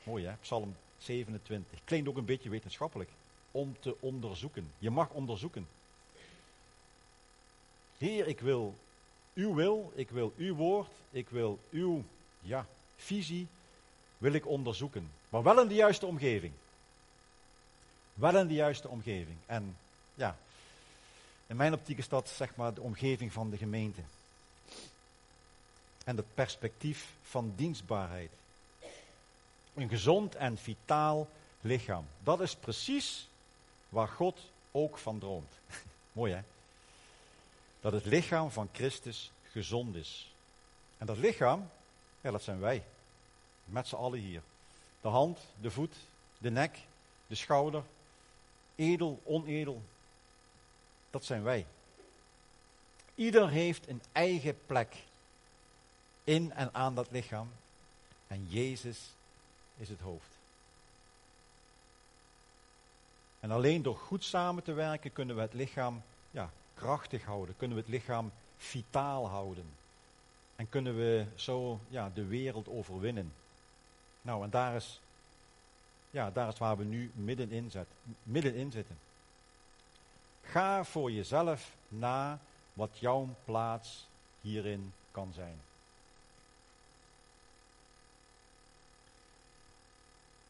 Mooi 0.03 0.25
hè, 0.25 0.33
Psalm 0.41 0.75
27. 0.97 1.79
Klinkt 1.83 2.09
ook 2.09 2.17
een 2.17 2.25
beetje 2.25 2.49
wetenschappelijk. 2.49 3.09
Om 3.53 3.75
te 3.79 3.95
onderzoeken. 3.99 4.71
Je 4.79 4.89
mag 4.89 5.09
onderzoeken. 5.09 5.67
Heer, 7.97 8.27
ik 8.27 8.39
wil 8.39 8.75
uw 9.33 9.53
wil, 9.53 9.91
ik 9.95 10.09
wil 10.09 10.33
uw 10.37 10.55
woord, 10.55 10.89
ik 11.11 11.29
wil 11.29 11.59
uw 11.71 12.03
ja, 12.41 12.65
visie, 12.95 13.47
wil 14.17 14.33
ik 14.33 14.47
onderzoeken. 14.47 15.11
Maar 15.29 15.43
wel 15.43 15.61
in 15.61 15.67
de 15.67 15.73
juiste 15.73 16.05
omgeving. 16.05 16.53
Wel 18.13 18.37
in 18.37 18.47
de 18.47 18.53
juiste 18.53 18.87
omgeving. 18.87 19.37
En 19.45 19.77
ja, 20.15 20.37
in 21.47 21.55
mijn 21.55 21.73
optiek 21.73 21.97
is 21.97 22.07
zeg 22.23 22.55
maar 22.55 22.73
de 22.73 22.81
omgeving 22.81 23.33
van 23.33 23.49
de 23.49 23.57
gemeente. 23.57 24.01
En 26.05 26.15
het 26.15 26.33
perspectief 26.33 27.09
van 27.23 27.53
dienstbaarheid. 27.55 28.31
Een 29.73 29.89
gezond 29.89 30.35
en 30.35 30.57
vitaal 30.57 31.27
lichaam. 31.61 32.05
Dat 32.23 32.41
is 32.41 32.55
precies 32.55 33.27
waar 33.93 34.07
God 34.07 34.39
ook 34.71 34.97
van 34.97 35.19
droomt. 35.19 35.53
Mooi 36.11 36.33
hè? 36.33 36.41
Dat 37.81 37.93
het 37.93 38.05
lichaam 38.05 38.51
van 38.51 38.69
Christus 38.71 39.31
gezond 39.51 39.95
is. 39.95 40.33
En 40.97 41.05
dat 41.05 41.17
lichaam, 41.17 41.69
ja, 42.21 42.31
dat 42.31 42.43
zijn 42.43 42.59
wij. 42.59 42.83
Met 43.65 43.87
z'n 43.87 43.95
allen 43.95 44.19
hier. 44.19 44.41
De 45.01 45.07
hand, 45.07 45.39
de 45.61 45.71
voet, 45.71 45.95
de 46.37 46.51
nek, 46.51 46.79
de 47.27 47.35
schouder. 47.35 47.83
Edel, 48.75 49.21
onedel. 49.23 49.81
Dat 51.09 51.25
zijn 51.25 51.43
wij. 51.43 51.65
Ieder 53.15 53.49
heeft 53.49 53.87
een 53.87 54.01
eigen 54.11 54.65
plek 54.65 54.95
in 56.23 56.51
en 56.51 56.73
aan 56.73 56.95
dat 56.95 57.07
lichaam. 57.11 57.49
En 58.27 58.47
Jezus 58.49 58.99
is 59.77 59.89
het 59.89 59.99
hoofd. 59.99 60.32
En 63.43 63.51
alleen 63.51 63.81
door 63.81 63.97
goed 63.97 64.23
samen 64.23 64.63
te 64.63 64.73
werken 64.73 65.13
kunnen 65.13 65.35
we 65.35 65.41
het 65.41 65.53
lichaam 65.53 66.01
ja, 66.31 66.49
krachtig 66.73 67.25
houden. 67.25 67.55
Kunnen 67.57 67.77
we 67.77 67.83
het 67.83 67.91
lichaam 67.91 68.31
vitaal 68.57 69.27
houden. 69.27 69.65
En 70.55 70.69
kunnen 70.69 70.95
we 70.95 71.25
zo 71.35 71.79
ja, 71.89 72.11
de 72.13 72.25
wereld 72.25 72.67
overwinnen. 72.67 73.33
Nou, 74.21 74.43
en 74.43 74.49
daar 74.49 74.75
is, 74.75 75.01
ja, 76.11 76.31
daar 76.31 76.47
is 76.47 76.57
waar 76.57 76.77
we 76.77 76.83
nu 76.83 77.11
middenin, 77.15 77.71
zet, 77.71 77.87
middenin 78.23 78.71
zitten. 78.71 78.97
Ga 80.41 80.83
voor 80.83 81.11
jezelf 81.11 81.75
na 81.87 82.39
wat 82.73 82.97
jouw 82.99 83.29
plaats 83.45 84.07
hierin 84.41 84.93
kan 85.11 85.31
zijn. 85.33 85.61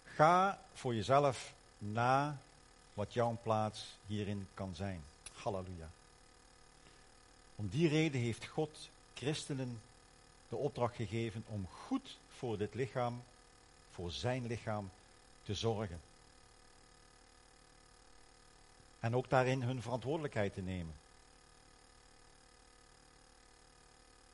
Ga 0.04 0.60
voor 0.74 0.96
jezelf 0.96 1.54
na 1.78 2.38
wat 2.94 3.14
jouw 3.14 3.38
plaats 3.44 3.98
hierin 4.08 4.48
kan 4.54 4.76
zijn. 4.76 5.04
Halleluja. 5.34 5.90
Om 7.56 7.70
die 7.70 7.88
reden 7.88 8.22
heeft 8.22 8.48
God 8.48 8.90
christenen 9.14 9.82
de 10.50 10.56
opdracht 10.56 10.96
gegeven 10.96 11.44
om 11.48 11.68
goed 11.68 12.18
voor 12.28 12.58
dit 12.58 12.74
lichaam, 12.74 13.24
voor 13.92 14.12
zijn 14.12 14.48
lichaam, 14.48 14.92
te 15.44 15.54
zorgen. 15.54 16.02
En 19.00 19.16
ook 19.16 19.30
daarin 19.30 19.62
hun 19.62 19.82
verantwoordelijkheid 19.82 20.54
te 20.54 20.62
nemen. 20.62 20.94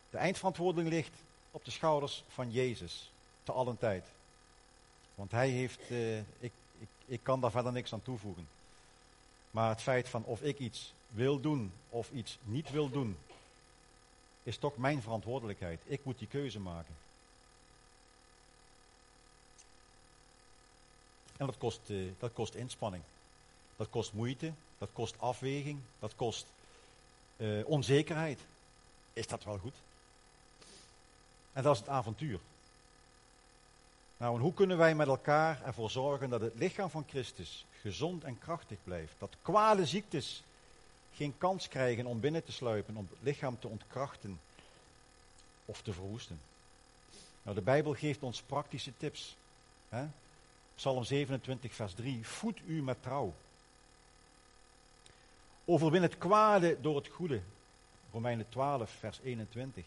De 0.10 0.17
eindverantwoording 0.17 0.88
ligt 0.88 1.15
op 1.52 1.65
de 1.65 1.72
schouders 1.72 2.24
van 2.28 2.52
Jezus, 2.52 3.12
te 3.43 3.52
allen 3.52 3.78
tijd. 3.78 4.06
Want 5.15 5.32
hij 5.32 5.50
heeft, 5.50 5.80
eh, 5.89 6.17
ik, 6.19 6.52
ik, 7.10 7.19
kan 7.24 7.41
daar 7.41 7.52
verder 7.52 7.72
niks 7.72 7.93
aan 7.93 8.02
toevoegen. 8.02 8.48
Maar 9.52 9.69
het 9.69 9.82
feit 9.82 10.10
van 10.10 10.24
of 10.24 10.41
ik 10.41 10.60
iets 10.60 10.93
wil 11.10 11.39
doen 11.39 11.72
of 11.89 12.12
iets 12.12 12.38
niet 12.43 12.72
wil 12.72 12.89
doen, 12.89 13.17
is 14.43 14.58
toch 14.58 14.78
mijn 14.78 15.02
verantwoordelijkheid. 15.02 15.82
Ik 15.86 16.04
moet 16.04 16.19
die 16.19 16.28
keuze 16.28 16.60
maken. 16.60 16.95
En 21.38 21.45
dat 21.45 21.58
kost, 21.58 21.80
uh, 21.88 22.12
dat 22.19 22.34
kost 22.34 22.56
inspanning. 22.56 23.04
Dat 23.76 23.89
kost 23.89 24.13
moeite, 24.13 24.54
dat 24.78 24.89
kost 24.93 25.19
afweging, 25.19 25.80
dat 26.00 26.15
kost 26.15 26.45
uh, 27.38 27.67
onzekerheid. 27.67 28.39
Is 29.13 29.28
dat 29.28 29.43
wel 29.43 29.58
goed? 29.58 29.76
En 31.54 31.63
dat 31.63 31.74
is 31.74 31.80
het 31.80 31.89
avontuur. 31.89 32.39
Nou, 34.19 34.39
hoe 34.39 34.53
kunnen 34.53 34.77
wij 34.77 34.95
met 34.95 35.08
elkaar 35.08 35.62
ervoor 35.63 35.89
zorgen 35.89 36.29
dat 36.29 36.41
het 36.41 36.55
lichaam 36.55 36.89
van 36.89 37.05
Christus 37.08 37.65
gezond 37.82 38.23
en 38.23 38.39
krachtig 38.39 38.77
blijft? 38.84 39.13
Dat 39.17 39.36
kwade 39.41 39.86
ziektes 39.86 40.43
geen 41.13 41.38
kans 41.38 41.67
krijgen 41.67 42.05
om 42.05 42.19
binnen 42.19 42.43
te 42.43 42.51
sluipen, 42.51 42.95
om 42.95 43.08
het 43.10 43.19
lichaam 43.21 43.60
te 43.60 43.67
ontkrachten 43.67 44.39
of 45.65 45.82
te 45.82 45.93
verwoesten. 45.93 46.39
Nou, 47.43 47.55
de 47.55 47.62
Bijbel 47.62 47.93
geeft 47.93 48.23
ons 48.23 48.41
praktische 48.41 48.91
tips. 48.97 49.36
Hè? 49.89 50.05
Psalm 50.75 51.03
27, 51.03 51.73
vers 51.73 51.93
3. 51.93 52.27
Voed 52.27 52.60
u 52.65 52.82
met 52.82 53.01
trouw. 53.01 53.34
Overwin 55.65 56.01
het 56.01 56.17
kwade 56.17 56.82
door 56.82 56.95
het 56.95 57.08
goede. 57.08 57.41
Romeinen 58.12 58.49
12, 58.49 58.91
vers 58.91 59.19
21. 59.23 59.86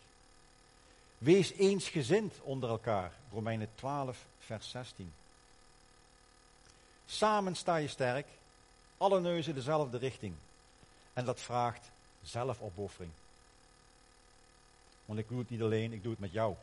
Wees 1.22 1.52
eensgezind 1.52 2.40
onder 2.40 2.70
elkaar. 2.70 3.12
Romeinen 3.32 3.68
12, 3.74 4.26
vers 4.38 4.70
16. 4.70 5.12
Samen 7.06 7.56
sta 7.56 7.76
je 7.76 7.88
sterk, 7.88 8.26
alle 8.96 9.20
neuzen 9.20 9.54
dezelfde 9.54 9.98
richting. 9.98 10.34
En 11.12 11.24
dat 11.24 11.40
vraagt 11.40 11.90
zelfopoffering. 12.22 13.12
Want 15.04 15.18
ik 15.18 15.28
doe 15.28 15.38
het 15.38 15.50
niet 15.50 15.62
alleen, 15.62 15.92
ik 15.92 16.02
doe 16.02 16.10
het 16.10 16.20
met 16.20 16.32
jou. 16.32 16.54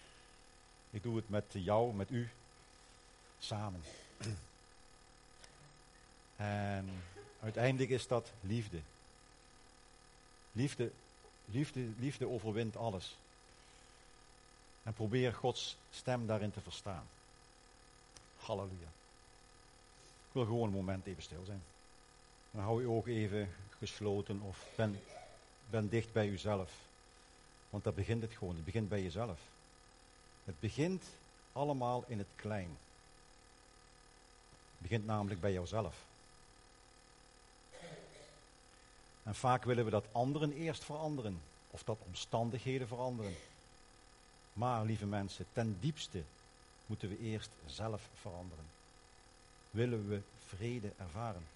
ik 0.90 1.02
doe 1.02 1.16
het 1.16 1.28
met 1.28 1.44
jou, 1.48 1.94
met 1.94 2.10
u, 2.10 2.28
samen. 3.38 3.82
en 6.36 7.02
uiteindelijk 7.42 7.90
is 7.90 8.06
dat 8.06 8.30
liefde. 8.40 8.78
Liefde, 10.52 10.90
liefde, 11.44 11.80
liefde 11.98 12.28
overwint 12.28 12.76
alles. 12.76 13.16
En 14.88 14.94
probeer 14.94 15.34
Gods 15.34 15.76
stem 15.90 16.26
daarin 16.26 16.50
te 16.50 16.60
verstaan. 16.60 17.06
Halleluja. 18.36 18.88
Ik 20.26 20.32
wil 20.32 20.44
gewoon 20.44 20.68
een 20.68 20.74
moment 20.74 21.06
even 21.06 21.22
stil 21.22 21.44
zijn. 21.44 21.62
Dan 22.50 22.62
hou 22.62 22.80
je 22.80 22.88
ogen 22.88 23.12
even 23.12 23.54
gesloten 23.78 24.40
of 24.40 24.66
ben, 24.74 25.00
ben 25.70 25.88
dicht 25.88 26.12
bij 26.12 26.28
uzelf. 26.28 26.72
Want 27.70 27.84
daar 27.84 27.92
begint 27.92 28.22
het 28.22 28.32
gewoon. 28.32 28.54
Het 28.54 28.64
begint 28.64 28.88
bij 28.88 29.02
jezelf. 29.02 29.40
Het 30.44 30.60
begint 30.60 31.04
allemaal 31.52 32.04
in 32.06 32.18
het 32.18 32.30
klein. 32.36 32.76
Het 34.48 34.78
begint 34.78 35.06
namelijk 35.06 35.40
bij 35.40 35.52
jouzelf. 35.52 35.96
En 39.22 39.34
vaak 39.34 39.64
willen 39.64 39.84
we 39.84 39.90
dat 39.90 40.06
anderen 40.12 40.52
eerst 40.52 40.84
veranderen. 40.84 41.40
Of 41.70 41.82
dat 41.82 41.98
omstandigheden 42.06 42.88
veranderen. 42.88 43.36
Maar, 44.58 44.84
lieve 44.84 45.06
mensen, 45.06 45.46
ten 45.52 45.76
diepste 45.80 46.22
moeten 46.86 47.08
we 47.08 47.18
eerst 47.18 47.50
zelf 47.66 48.08
veranderen. 48.20 48.64
Willen 49.70 50.08
we 50.08 50.20
vrede 50.46 50.92
ervaren? 50.98 51.46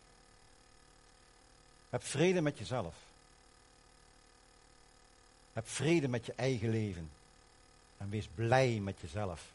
Heb 1.91 2.03
vrede 2.03 2.41
met 2.41 2.59
jezelf. 2.59 2.95
Heb 5.53 5.69
vrede 5.69 6.09
met 6.09 6.27
je 6.27 6.33
eigen 6.37 6.71
leven. 6.71 7.11
En 7.97 8.11
wees 8.11 8.29
blij 8.35 8.81
met 8.81 9.01
jezelf. 9.01 9.47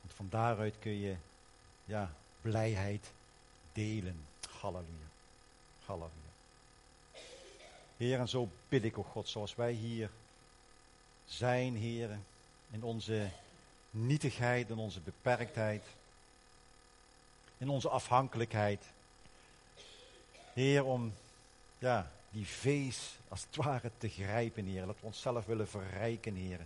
Want 0.00 0.14
van 0.14 0.28
daaruit 0.30 0.74
kun 0.78 0.98
je 0.98 1.16
ja, 1.84 2.12
blijheid 2.40 3.10
delen. 3.72 4.26
Halleluja. 4.60 5.08
Halleluja. 5.84 6.10
Heer, 7.96 8.18
en 8.18 8.28
zo 8.28 8.48
bid 8.68 8.84
ik, 8.84 8.98
o 8.98 9.02
God, 9.02 9.28
zoals 9.28 9.54
wij 9.54 9.72
hier 9.72 10.10
zijn, 11.30 11.76
heren, 11.76 12.24
in 12.70 12.82
onze 12.82 13.28
nietigheid, 13.90 14.70
in 14.70 14.78
onze 14.78 15.00
beperktheid, 15.00 15.84
in 17.58 17.68
onze 17.68 17.88
afhankelijkheid. 17.88 18.84
Heer, 20.52 20.84
om 20.84 21.12
ja, 21.78 22.10
die 22.30 22.46
vees 22.46 23.18
als 23.28 23.46
het 23.46 23.56
ware 23.56 23.90
te 23.98 24.08
grijpen, 24.08 24.64
Heer. 24.64 24.86
Dat 24.86 25.00
we 25.00 25.06
onszelf 25.06 25.46
willen 25.46 25.68
verrijken, 25.68 26.34
Heer. 26.34 26.60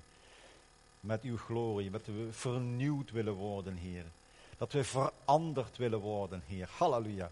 Met 1.01 1.23
uw 1.23 1.37
glorie, 1.39 1.91
dat 1.91 2.07
we 2.07 2.29
vernieuwd 2.31 3.11
willen 3.11 3.33
worden, 3.33 3.77
Heer. 3.77 4.05
Dat 4.59 4.73
we 4.73 4.85
veranderd 4.85 5.77
willen 5.77 6.01
worden, 6.01 6.43
Heer. 6.47 6.69
Halleluja. 6.77 7.31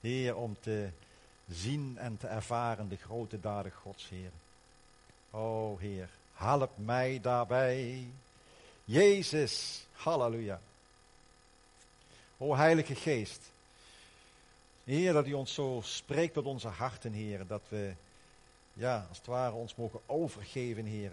Heer, 0.00 0.36
om 0.36 0.56
te 0.60 0.88
zien 1.48 1.98
en 1.98 2.16
te 2.16 2.26
ervaren 2.26 2.88
de 2.88 2.96
grote 2.96 3.40
daden 3.40 3.72
Gods, 3.72 4.08
Heer. 4.08 4.30
O 5.30 5.76
Heer, 5.76 6.08
help 6.32 6.70
mij 6.74 7.18
daarbij. 7.20 8.06
Jezus, 8.84 9.86
halleluja. 9.92 10.60
O 12.36 12.54
Heilige 12.56 12.94
Geest, 12.94 13.40
Heer, 14.84 15.12
dat 15.12 15.26
u 15.26 15.32
ons 15.32 15.54
zo 15.54 15.80
spreekt 15.84 16.34
tot 16.34 16.44
onze 16.44 16.68
harten, 16.68 17.12
Heer, 17.12 17.46
dat 17.46 17.62
we, 17.68 17.92
ja, 18.72 19.06
als 19.08 19.18
het 19.18 19.26
ware 19.26 19.54
ons 19.54 19.74
mogen 19.74 20.00
overgeven, 20.06 20.84
Heer. 20.84 21.12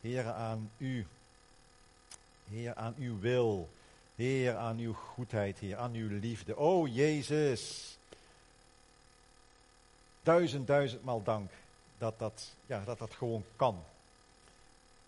Heer, 0.00 0.32
aan 0.32 0.70
u. 0.76 1.06
Heer, 2.50 2.74
aan 2.74 2.94
uw 2.98 3.20
wil. 3.20 3.68
Heer, 4.14 4.56
aan 4.56 4.78
uw 4.78 4.92
goedheid, 4.92 5.58
Heer, 5.58 5.76
aan 5.76 5.94
uw 5.94 6.18
liefde. 6.18 6.56
O 6.56 6.86
Jezus. 6.86 7.96
Duizend, 10.22 10.66
duizendmaal 10.66 11.22
dank 11.22 11.50
dat 11.98 12.18
dat, 12.18 12.50
ja, 12.66 12.82
dat 12.84 12.98
dat 12.98 13.14
gewoon 13.14 13.44
kan. 13.56 13.84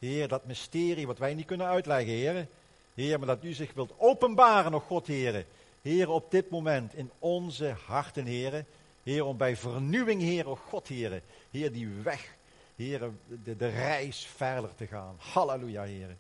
Heer, 0.01 0.29
dat 0.29 0.45
mysterie 0.45 1.07
wat 1.07 1.19
wij 1.19 1.35
niet 1.35 1.47
kunnen 1.47 1.67
uitleggen, 1.67 2.13
Heer. 2.13 2.47
Heer, 2.95 3.19
maar 3.19 3.29
dat 3.29 3.45
u 3.45 3.53
zich 3.53 3.73
wilt 3.73 3.95
openbaren, 3.99 4.71
nog 4.71 4.85
God, 4.85 5.07
Heer. 5.07 5.47
Heer, 5.83 6.09
op 6.09 6.31
dit 6.31 6.51
moment 6.51 6.95
in 6.95 7.11
onze 7.19 7.75
harten, 7.87 8.25
Heer. 8.25 8.65
Heer, 9.03 9.25
om 9.25 9.37
bij 9.37 9.57
vernieuwing, 9.57 10.21
Heer, 10.21 10.49
oh 10.49 10.59
God, 10.59 10.89
Heer. 10.89 11.23
Heer, 11.51 11.73
die 11.73 11.89
weg, 11.89 12.35
Heer, 12.77 13.11
de, 13.45 13.57
de 13.57 13.69
reis 13.69 14.27
verder 14.27 14.75
te 14.75 14.87
gaan. 14.87 15.17
Halleluja, 15.19 15.83
Heer. 15.83 16.17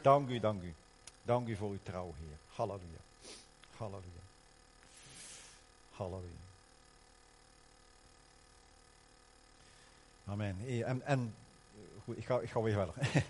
Dank 0.00 0.28
u, 0.28 0.40
dank 0.40 0.62
u. 0.62 0.74
Dank 1.22 1.48
u 1.48 1.56
voor 1.56 1.70
uw 1.70 1.78
trouw, 1.82 2.14
Heer. 2.18 2.38
Halleluja. 2.54 3.00
Halleluja. 3.76 4.22
Halleluja. 5.90 6.42
Amen. 10.24 10.56
En, 10.84 11.02
en 11.06 11.34
goed, 12.04 12.16
ik 12.16 12.24
ga, 12.24 12.38
ik 12.40 12.50
ga 12.50 12.60
weer 12.60 12.74
verder. 12.74 12.94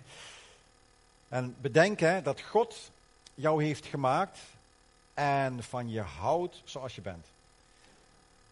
en 1.27 1.55
bedenk 1.61 1.99
hè, 1.99 2.21
dat 2.21 2.41
God 2.41 2.91
jou 3.33 3.63
heeft 3.63 3.85
gemaakt 3.85 4.39
en 5.13 5.63
van 5.63 5.89
je 5.89 6.01
houdt 6.01 6.61
zoals 6.63 6.95
je 6.95 7.01
bent. 7.01 7.25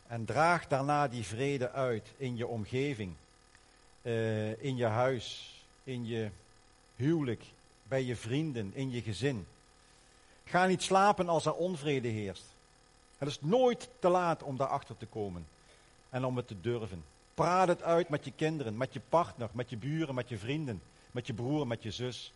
En 0.08 0.26
draag 0.26 0.68
daarna 0.68 1.08
die 1.08 1.26
vrede 1.26 1.72
uit 1.72 2.08
in 2.18 2.38
je 2.38 2.48
omgeving, 2.48 3.14
uh, 4.02 4.64
in 4.64 4.76
je 4.76 4.86
huis, 4.86 5.56
in 5.84 6.06
je 6.06 6.30
huwelijk, 6.96 7.44
bij 7.84 8.04
je 8.04 8.16
vrienden, 8.16 8.72
in 8.74 8.92
je 8.92 9.02
gezin. 9.02 9.48
Ga 10.46 10.66
niet 10.66 10.84
slapen 10.84 11.30
als 11.30 11.46
er 11.46 11.54
onvrede 11.54 12.08
heerst. 12.08 12.44
Het 13.18 13.30
is 13.30 13.42
nooit 13.42 13.90
te 14.00 14.10
laat 14.10 14.44
om 14.44 14.58
daarachter 14.58 14.98
te 14.98 15.06
komen 15.06 15.48
en 16.10 16.26
om 16.26 16.38
het 16.38 16.48
te 16.48 16.62
durven. 16.62 17.04
Praat 17.34 17.68
het 17.68 17.82
uit 17.82 18.10
met 18.10 18.26
je 18.26 18.32
kinderen, 18.32 18.78
met 18.78 18.94
je 18.94 19.02
partner, 19.10 19.50
met 19.52 19.70
je 19.70 19.78
buren, 19.78 20.16
met 20.16 20.30
je 20.30 20.38
vrienden, 20.38 20.82
met 21.12 21.28
je 21.28 21.34
broer, 21.34 21.68
met 21.68 21.84
je 21.84 21.92
zus. 21.92 22.34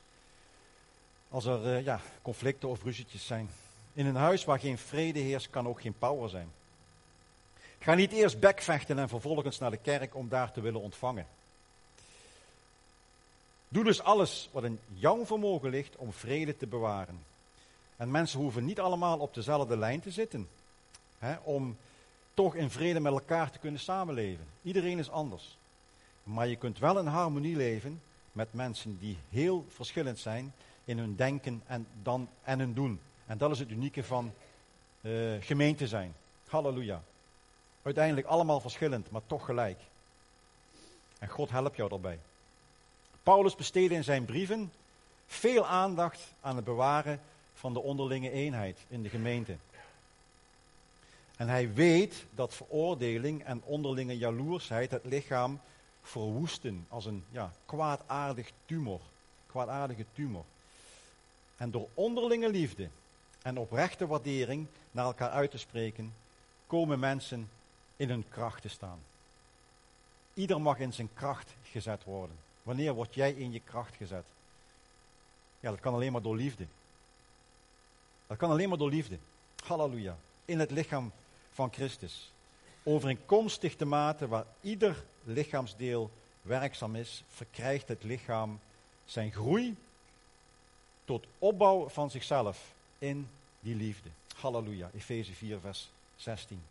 Als 1.29 1.45
er 1.45 1.65
uh, 1.65 1.83
ja, 1.83 1.99
conflicten 2.21 2.69
of 2.69 2.83
ruzietjes 2.83 3.25
zijn. 3.25 3.49
In 3.93 4.05
een 4.05 4.15
huis 4.15 4.45
waar 4.45 4.59
geen 4.59 4.77
vrede 4.77 5.19
heerst, 5.19 5.49
kan 5.49 5.67
ook 5.67 5.81
geen 5.81 5.97
power 5.99 6.29
zijn. 6.29 6.51
Ga 7.79 7.93
niet 7.93 8.11
eerst 8.11 8.39
bekvechten 8.39 8.99
en 8.99 9.09
vervolgens 9.09 9.59
naar 9.59 9.71
de 9.71 9.77
kerk 9.77 10.15
om 10.15 10.29
daar 10.29 10.51
te 10.51 10.61
willen 10.61 10.81
ontvangen. 10.81 11.27
Doe 13.67 13.83
dus 13.83 14.01
alles 14.01 14.49
wat 14.51 14.63
in 14.63 14.79
jouw 14.93 15.25
vermogen 15.25 15.69
ligt 15.69 15.95
om 15.95 16.13
vrede 16.13 16.57
te 16.57 16.67
bewaren. 16.67 17.23
En 17.97 18.11
mensen 18.11 18.39
hoeven 18.39 18.65
niet 18.65 18.79
allemaal 18.79 19.19
op 19.19 19.33
dezelfde 19.33 19.77
lijn 19.77 19.99
te 19.99 20.11
zitten. 20.11 20.47
Hè, 21.19 21.35
om 21.43 21.77
toch 22.35 22.55
in 22.55 22.69
vrede 22.69 22.99
met 22.99 23.13
elkaar 23.13 23.51
te 23.51 23.59
kunnen 23.59 23.79
samenleven. 23.79 24.45
Iedereen 24.61 24.99
is 24.99 25.09
anders. 25.09 25.57
Maar 26.23 26.47
je 26.47 26.55
kunt 26.55 26.79
wel 26.79 26.99
in 26.99 27.05
harmonie 27.05 27.55
leven 27.55 28.01
met 28.31 28.53
mensen 28.53 28.97
die 28.99 29.17
heel 29.29 29.65
verschillend 29.69 30.19
zijn 30.19 30.53
in 30.85 30.97
hun 30.97 31.15
denken 31.15 31.61
en, 31.65 31.87
dan, 32.03 32.29
en 32.43 32.59
hun 32.59 32.73
doen. 32.73 32.99
En 33.25 33.37
dat 33.37 33.51
is 33.51 33.59
het 33.59 33.69
unieke 33.69 34.03
van 34.03 34.33
uh, 35.01 35.31
gemeente 35.39 35.87
zijn. 35.87 36.13
Halleluja. 36.47 37.03
Uiteindelijk 37.81 38.27
allemaal 38.27 38.59
verschillend, 38.59 39.11
maar 39.11 39.21
toch 39.27 39.45
gelijk. 39.45 39.79
En 41.19 41.27
God 41.27 41.49
helpt 41.49 41.75
jou 41.75 41.89
daarbij. 41.89 42.19
Paulus 43.23 43.55
besteedde 43.55 43.95
in 43.95 44.03
zijn 44.03 44.25
brieven 44.25 44.71
veel 45.25 45.65
aandacht 45.67 46.33
aan 46.41 46.55
het 46.55 46.65
bewaren 46.65 47.19
van 47.53 47.73
de 47.73 47.81
onderlinge 47.81 48.31
eenheid 48.31 48.79
in 48.87 49.03
de 49.03 49.09
gemeente. 49.09 49.57
En 51.37 51.47
hij 51.47 51.73
weet 51.73 52.25
dat 52.35 52.53
veroordeling 52.53 53.43
en 53.43 53.61
onderlinge 53.63 54.17
jaloersheid 54.17 54.91
het 54.91 55.05
lichaam 55.05 55.59
verwoesten 56.01 56.85
als 56.89 57.05
een 57.05 57.23
ja, 57.31 57.51
kwaadaardig 57.65 58.51
tumor. 58.65 59.01
Kwaadaardige 59.47 60.05
tumor. 60.13 60.43
En 61.57 61.71
door 61.71 61.87
onderlinge 61.93 62.49
liefde 62.49 62.89
en 63.41 63.57
oprechte 63.57 64.07
waardering 64.07 64.67
naar 64.91 65.05
elkaar 65.05 65.29
uit 65.29 65.51
te 65.51 65.57
spreken, 65.57 66.13
komen 66.67 66.99
mensen 66.99 67.49
in 67.95 68.09
hun 68.09 68.25
kracht 68.29 68.61
te 68.61 68.69
staan. 68.69 68.99
Ieder 70.33 70.61
mag 70.61 70.79
in 70.79 70.93
zijn 70.93 71.09
kracht 71.13 71.53
gezet 71.63 72.03
worden. 72.03 72.35
Wanneer 72.63 72.93
word 72.93 73.13
jij 73.13 73.31
in 73.31 73.51
je 73.51 73.59
kracht 73.59 73.95
gezet? 73.95 74.25
Ja, 75.59 75.69
dat 75.69 75.79
kan 75.79 75.93
alleen 75.93 76.11
maar 76.11 76.21
door 76.21 76.35
liefde. 76.35 76.65
Dat 78.27 78.37
kan 78.37 78.49
alleen 78.49 78.69
maar 78.69 78.77
door 78.77 78.89
liefde. 78.89 79.17
Halleluja. 79.65 80.17
In 80.45 80.59
het 80.59 80.71
lichaam 80.71 81.11
van 81.55 81.73
Christus. 81.73 82.31
Overeenkomstig 82.83 83.75
de 83.75 83.85
mate 83.85 84.27
waar 84.27 84.45
ieder 84.61 85.03
lichaamsdeel 85.23 86.11
werkzaam 86.41 86.95
is, 86.95 87.23
verkrijgt 87.29 87.87
het 87.87 88.03
lichaam 88.03 88.59
zijn 89.05 89.31
groei 89.31 89.75
tot 91.05 91.25
opbouw 91.39 91.89
van 91.89 92.11
zichzelf 92.11 92.73
in 92.97 93.29
die 93.59 93.75
liefde. 93.75 94.09
Halleluja. 94.35 94.89
Efeze 94.93 95.33
4, 95.33 95.59
vers 95.59 95.89
16. 96.15 96.61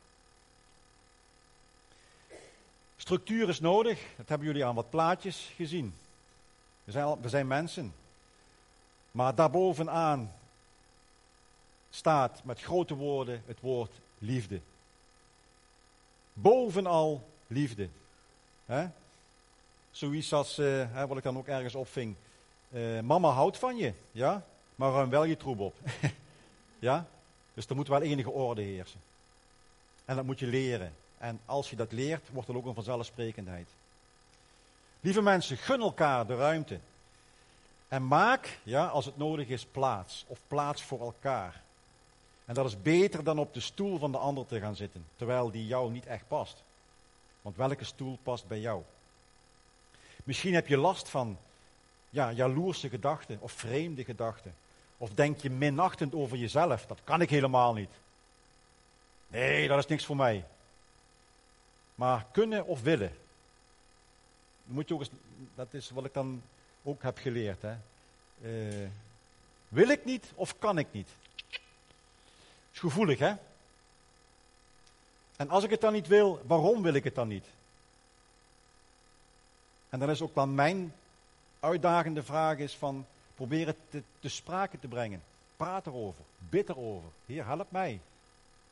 Structuur 2.96 3.48
is 3.48 3.60
nodig. 3.60 4.00
Dat 4.16 4.28
hebben 4.28 4.46
jullie 4.46 4.64
aan 4.64 4.74
wat 4.74 4.90
plaatjes 4.90 5.52
gezien. 5.56 5.94
We 6.84 6.92
zijn, 6.92 7.20
we 7.20 7.28
zijn 7.28 7.46
mensen. 7.46 7.94
Maar 9.10 9.34
daarbovenaan 9.34 10.32
staat 11.90 12.44
met 12.44 12.60
grote 12.60 12.94
woorden 12.94 13.42
het 13.46 13.60
woord 13.60 13.92
liefde. 14.18 14.60
Bovenal 16.34 17.28
liefde. 17.46 17.88
He? 18.66 18.86
Zoiets 19.90 20.32
als, 20.32 20.58
uh, 20.58 21.04
wat 21.04 21.16
ik 21.16 21.22
dan 21.22 21.38
ook 21.38 21.46
ergens 21.46 21.74
opving. 21.74 22.14
Uh, 22.70 23.00
mama 23.00 23.28
houdt 23.28 23.58
van 23.58 23.76
je, 23.76 23.92
ja, 24.12 24.44
maar 24.74 24.92
ruim 24.92 25.10
wel 25.10 25.24
je 25.24 25.36
troep 25.36 25.58
op. 25.58 25.74
ja? 26.78 27.06
Dus 27.54 27.66
er 27.66 27.76
moet 27.76 27.88
wel 27.88 28.02
enige 28.02 28.30
orde 28.30 28.62
heersen. 28.62 29.00
En 30.04 30.16
dat 30.16 30.24
moet 30.24 30.38
je 30.38 30.46
leren. 30.46 30.92
En 31.18 31.40
als 31.44 31.70
je 31.70 31.76
dat 31.76 31.92
leert, 31.92 32.28
wordt 32.32 32.48
er 32.48 32.56
ook 32.56 32.66
een 32.66 32.74
vanzelfsprekendheid. 32.74 33.68
Lieve 35.00 35.22
mensen, 35.22 35.56
gun 35.56 35.80
elkaar 35.80 36.26
de 36.26 36.36
ruimte. 36.36 36.78
En 37.88 38.06
maak, 38.06 38.58
ja, 38.62 38.86
als 38.86 39.04
het 39.04 39.16
nodig 39.16 39.48
is, 39.48 39.64
plaats. 39.64 40.24
Of 40.26 40.38
plaats 40.48 40.82
voor 40.82 41.00
elkaar. 41.00 41.62
En 42.44 42.54
dat 42.54 42.66
is 42.66 42.82
beter 42.82 43.24
dan 43.24 43.38
op 43.38 43.54
de 43.54 43.60
stoel 43.60 43.98
van 43.98 44.12
de 44.12 44.18
ander 44.18 44.46
te 44.46 44.60
gaan 44.60 44.76
zitten, 44.76 45.06
terwijl 45.16 45.50
die 45.50 45.66
jou 45.66 45.90
niet 45.90 46.06
echt 46.06 46.28
past. 46.28 46.62
Want 47.42 47.56
welke 47.56 47.84
stoel 47.84 48.18
past 48.22 48.46
bij 48.46 48.60
jou? 48.60 48.82
Misschien 50.24 50.54
heb 50.54 50.66
je 50.66 50.76
last 50.76 51.08
van 51.08 51.38
ja, 52.10 52.32
jaloerse 52.32 52.88
gedachten 52.88 53.38
of 53.40 53.52
vreemde 53.52 54.04
gedachten. 54.04 54.54
Of 54.98 55.10
denk 55.10 55.40
je 55.40 55.50
minachtend 55.50 56.14
over 56.14 56.36
jezelf. 56.36 56.86
Dat 56.86 57.00
kan 57.04 57.20
ik 57.20 57.30
helemaal 57.30 57.74
niet. 57.74 57.90
Nee, 59.26 59.68
dat 59.68 59.78
is 59.78 59.86
niks 59.86 60.04
voor 60.04 60.16
mij. 60.16 60.44
Maar 61.94 62.26
kunnen 62.32 62.66
of 62.66 62.82
willen. 62.82 63.16
Moet 64.64 64.88
je 64.88 64.94
ook 64.94 65.00
eens, 65.00 65.10
dat 65.54 65.74
is 65.74 65.90
wat 65.90 66.04
ik 66.04 66.14
dan 66.14 66.42
ook 66.82 67.02
heb 67.02 67.18
geleerd. 67.18 67.62
Hè. 67.62 67.74
Uh, 68.40 68.88
wil 69.68 69.88
ik 69.88 70.04
niet 70.04 70.32
of 70.34 70.58
kan 70.58 70.78
ik 70.78 70.86
niet? 70.90 71.08
Is 72.74 72.80
gevoelig, 72.80 73.18
hè? 73.18 73.34
En 75.36 75.50
als 75.50 75.64
ik 75.64 75.70
het 75.70 75.80
dan 75.80 75.92
niet 75.92 76.06
wil, 76.06 76.42
waarom 76.46 76.82
wil 76.82 76.94
ik 76.94 77.04
het 77.04 77.14
dan 77.14 77.28
niet? 77.28 77.46
En 79.88 79.98
dan 79.98 80.10
is 80.10 80.20
ook 80.20 80.34
dan 80.34 80.54
mijn 80.54 80.94
uitdagende 81.60 82.22
vraag 82.22 82.58
is 82.58 82.76
van, 82.76 83.06
probeer 83.34 83.66
het 83.66 83.76
te, 84.20 84.28
sprake 84.28 84.78
te 84.78 84.88
brengen. 84.88 85.22
Praat 85.56 85.86
erover, 85.86 86.24
bid 86.38 86.68
erover. 86.68 87.10
Heer, 87.26 87.46
help 87.46 87.70
mij 87.70 88.00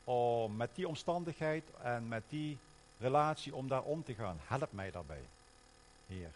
om 0.03 0.55
met 0.55 0.69
die 0.75 0.87
omstandigheid 0.87 1.63
en 1.81 2.07
met 2.07 2.23
die 2.29 2.57
relatie 2.99 3.55
om 3.55 3.67
daar 3.67 3.81
om 3.81 4.03
te 4.03 4.13
gaan. 4.13 4.39
Help 4.47 4.71
mij 4.71 4.91
daarbij, 4.91 5.23
Heer. 6.07 6.31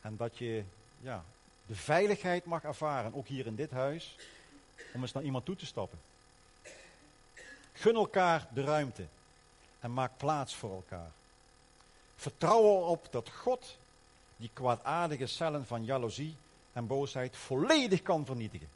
En 0.00 0.16
dat 0.16 0.38
je 0.38 0.64
ja, 1.00 1.24
de 1.66 1.74
veiligheid 1.74 2.44
mag 2.44 2.64
ervaren, 2.64 3.14
ook 3.14 3.26
hier 3.26 3.46
in 3.46 3.54
dit 3.54 3.70
huis, 3.70 4.16
om 4.94 5.02
eens 5.02 5.12
naar 5.12 5.22
iemand 5.22 5.44
toe 5.44 5.56
te 5.56 5.66
stappen. 5.66 5.98
Gun 7.78 7.94
elkaar 7.94 8.48
de 8.52 8.62
ruimte 8.62 9.06
en 9.80 9.92
maak 9.92 10.16
plaats 10.16 10.54
voor 10.54 10.74
elkaar. 10.74 11.10
Vertrouw 12.16 12.62
erop 12.62 13.06
dat 13.10 13.30
God 13.30 13.76
die 14.36 14.50
kwaadaardige 14.52 15.26
cellen 15.26 15.66
van 15.66 15.84
jaloezie 15.84 16.36
en 16.72 16.86
boosheid 16.86 17.36
volledig 17.36 18.02
kan 18.02 18.26
vernietigen. 18.26 18.68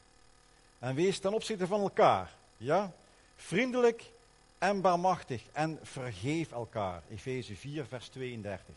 En 0.79 0.95
wees 0.95 1.19
ten 1.19 1.33
opzichte 1.33 1.67
van 1.67 1.81
elkaar, 1.81 2.33
ja, 2.57 2.91
vriendelijk 3.35 4.11
en 4.57 4.81
barmachtig 4.81 5.43
en 5.51 5.79
vergeef 5.81 6.51
elkaar. 6.51 7.03
Efeze 7.09 7.55
4, 7.55 7.85
vers 7.85 8.07
32. 8.07 8.75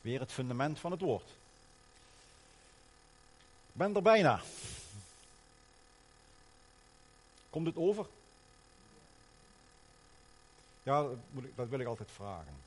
Weer 0.00 0.20
het 0.20 0.32
fundament 0.32 0.78
van 0.78 0.90
het 0.90 1.00
woord. 1.00 1.28
Ben 3.72 3.94
er 3.94 4.02
bijna. 4.02 4.40
Komt 7.50 7.66
het 7.66 7.76
over? 7.76 8.06
Ja, 10.84 11.06
dat, 11.54 11.68
wil 11.68 11.78
ik 11.78 11.86
altijd 11.86 12.10
vragen. 12.10 12.62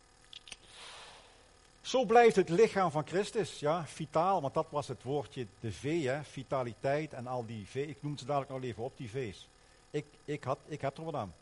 Zo 1.82 2.06
blijft 2.06 2.36
het 2.36 2.50
lichaam 2.50 2.92
van 2.92 3.08
Christus, 3.08 3.60
ja, 3.60 3.86
vitaal, 3.86 4.42
want 4.42 4.54
dat 4.54 4.68
was 4.70 4.88
het 4.88 5.04
woordje, 5.04 5.48
de 5.60 5.72
V, 5.72 6.04
hè, 6.04 6.24
vitaliteit 6.24 7.14
en 7.14 7.28
al 7.28 7.46
die 7.46 7.68
V. 7.68 7.76
Ik 7.76 7.98
noem 8.00 8.18
ze 8.18 8.26
dadelijk 8.26 8.52
nog 8.52 8.64
even 8.64 8.84
op, 8.84 8.98
die 8.98 9.10
V's. 9.10 9.48
Ik, 9.92 10.06
ik, 10.26 10.44
had, 10.44 10.60
ik 10.66 10.82
heb 10.82 10.98
er 10.98 11.04
wat 11.04 11.14
aan. 11.14 11.34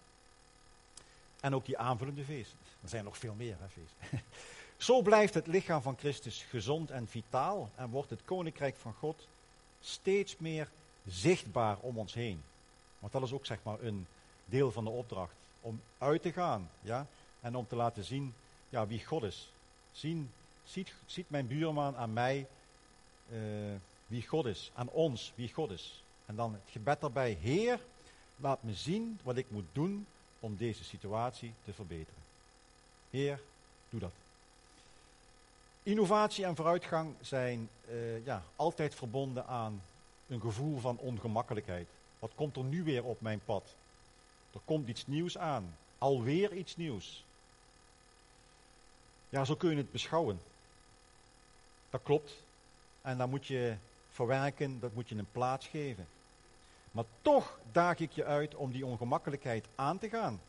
En 1.40 1.56
ook 1.56 1.66
die 1.66 1.78
aanvullende 1.78 2.24
V's. 2.24 2.56
Er 2.82 2.90
zijn 2.90 3.04
nog 3.04 3.18
veel 3.18 3.34
meer 3.34 3.56
hè, 3.60 3.68
V's. 3.70 4.20
Zo 4.86 5.02
blijft 5.02 5.34
het 5.34 5.48
lichaam 5.48 5.82
van 5.82 5.98
Christus 5.98 6.46
gezond 6.50 6.92
en 6.92 7.08
vitaal 7.08 7.70
en 7.76 7.90
wordt 7.90 8.10
het 8.10 8.26
koninkrijk 8.26 8.76
van 8.76 8.94
God 8.94 9.28
steeds 9.82 10.38
meer 10.38 10.70
zichtbaar 11.08 11.78
om 11.80 11.98
ons 11.98 12.14
heen. 12.14 12.44
Want 13.00 13.14
dat 13.14 13.24
is 13.24 13.32
ook 13.32 13.46
zeg 13.46 13.58
maar 13.64 13.82
een 13.82 14.08
deel 14.46 14.72
van 14.72 14.84
de 14.84 14.90
opdracht 14.90 15.36
om 15.66 15.82
uit 15.98 16.22
te 16.22 16.32
gaan. 16.32 16.70
Ja? 16.82 17.08
En 17.42 17.56
om 17.56 17.68
te 17.68 17.76
laten 17.76 18.04
zien 18.04 18.34
ja, 18.70 18.88
wie 18.88 19.06
God 19.06 19.24
is. 19.24 19.50
Zien, 19.92 20.32
ziet, 20.66 20.94
ziet 21.06 21.30
mijn 21.30 21.48
buurman 21.48 21.96
aan 21.96 22.14
mij 22.14 22.48
uh, 23.32 23.40
wie 24.08 24.28
God 24.28 24.46
is. 24.46 24.72
Aan 24.76 24.90
ons 24.90 25.32
wie 25.36 25.54
God 25.54 25.72
is. 25.72 26.04
En 26.26 26.36
dan 26.36 26.54
het 26.54 26.72
gebed 26.72 27.02
daarbij. 27.02 27.32
Heer, 27.42 27.80
laat 28.38 28.64
me 28.64 28.74
zien 28.74 29.20
wat 29.24 29.38
ik 29.38 29.52
moet 29.52 29.68
doen 29.72 30.06
om 30.40 30.56
deze 30.58 30.84
situatie 30.84 31.54
te 31.64 31.74
verbeteren. 31.74 32.22
Heer, 33.10 33.40
doe 33.90 34.00
dat. 34.00 34.12
Innovatie 35.84 36.46
en 36.46 36.56
vooruitgang 36.56 37.16
zijn 37.22 37.70
uh, 37.90 38.26
ja, 38.26 38.44
altijd 38.56 38.96
verbonden 38.96 39.48
aan 39.48 39.82
een 40.28 40.42
gevoel 40.42 40.80
van 40.80 40.98
ongemakkelijkheid. 40.98 41.88
Wat 42.20 42.32
komt 42.36 42.56
er 42.56 42.64
nu 42.64 42.84
weer 42.84 43.04
op 43.04 43.22
mijn 43.22 43.42
pad? 43.46 43.76
Er 44.56 44.62
komt 44.66 44.88
iets 44.88 45.08
nieuws 45.08 45.38
aan. 45.38 45.78
Alweer 45.98 46.54
iets 46.54 46.76
nieuws. 46.76 47.26
Ja, 49.30 49.46
zo 49.46 49.56
kun 49.56 49.70
je 49.70 49.78
het 49.78 49.92
beschouwen. 49.92 50.42
Dat 51.90 52.02
klopt. 52.04 52.44
En 53.02 53.18
dat 53.18 53.30
moet 53.30 53.46
je 53.46 53.76
verwerken, 54.10 54.80
dat 54.80 54.94
moet 54.94 55.10
je 55.10 55.16
een 55.16 55.32
plaats 55.32 55.68
geven. 55.68 56.08
Maar 56.92 57.06
toch 57.22 57.60
daag 57.72 58.00
ik 58.00 58.12
je 58.12 58.26
uit 58.26 58.56
om 58.56 58.72
die 58.72 58.86
ongemakkelijkheid 58.86 59.66
aan 59.76 59.98
te 59.98 60.10
gaan. 60.10 60.42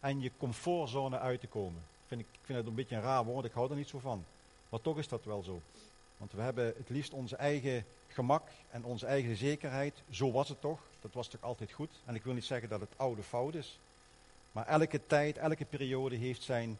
En 0.00 0.20
je 0.20 0.30
comfortzone 0.38 1.18
uit 1.18 1.40
te 1.40 1.46
komen. 1.46 1.82
Vind 2.06 2.20
ik, 2.20 2.26
ik 2.32 2.40
vind 2.42 2.58
het 2.58 2.66
een 2.66 2.74
beetje 2.74 2.96
een 2.96 3.02
raar 3.02 3.24
woord, 3.24 3.44
ik 3.44 3.52
hou 3.52 3.70
er 3.70 3.76
niet 3.76 3.88
zo 3.88 3.98
van. 3.98 4.24
Maar 4.68 4.80
toch 4.80 4.98
is 4.98 5.08
dat 5.08 5.24
wel 5.24 5.42
zo. 5.42 5.60
Want 6.16 6.32
we 6.32 6.40
hebben 6.40 6.74
het 6.76 6.88
liefst 6.88 7.12
onze 7.12 7.36
eigen 7.36 7.84
gemak 8.08 8.48
en 8.70 8.84
onze 8.84 9.06
eigen 9.06 9.36
zekerheid. 9.36 10.02
Zo 10.10 10.32
was 10.32 10.48
het 10.48 10.60
toch? 10.60 10.80
Dat 11.00 11.12
was 11.12 11.28
toch 11.28 11.42
altijd 11.42 11.72
goed? 11.72 11.90
En 12.04 12.14
ik 12.14 12.24
wil 12.24 12.34
niet 12.34 12.44
zeggen 12.44 12.68
dat 12.68 12.80
het 12.80 12.92
oude 12.96 13.22
fout 13.22 13.54
is. 13.54 13.78
Maar 14.52 14.66
elke 14.66 15.00
tijd, 15.06 15.36
elke 15.36 15.64
periode 15.64 16.16
heeft 16.16 16.42
zijn, 16.42 16.78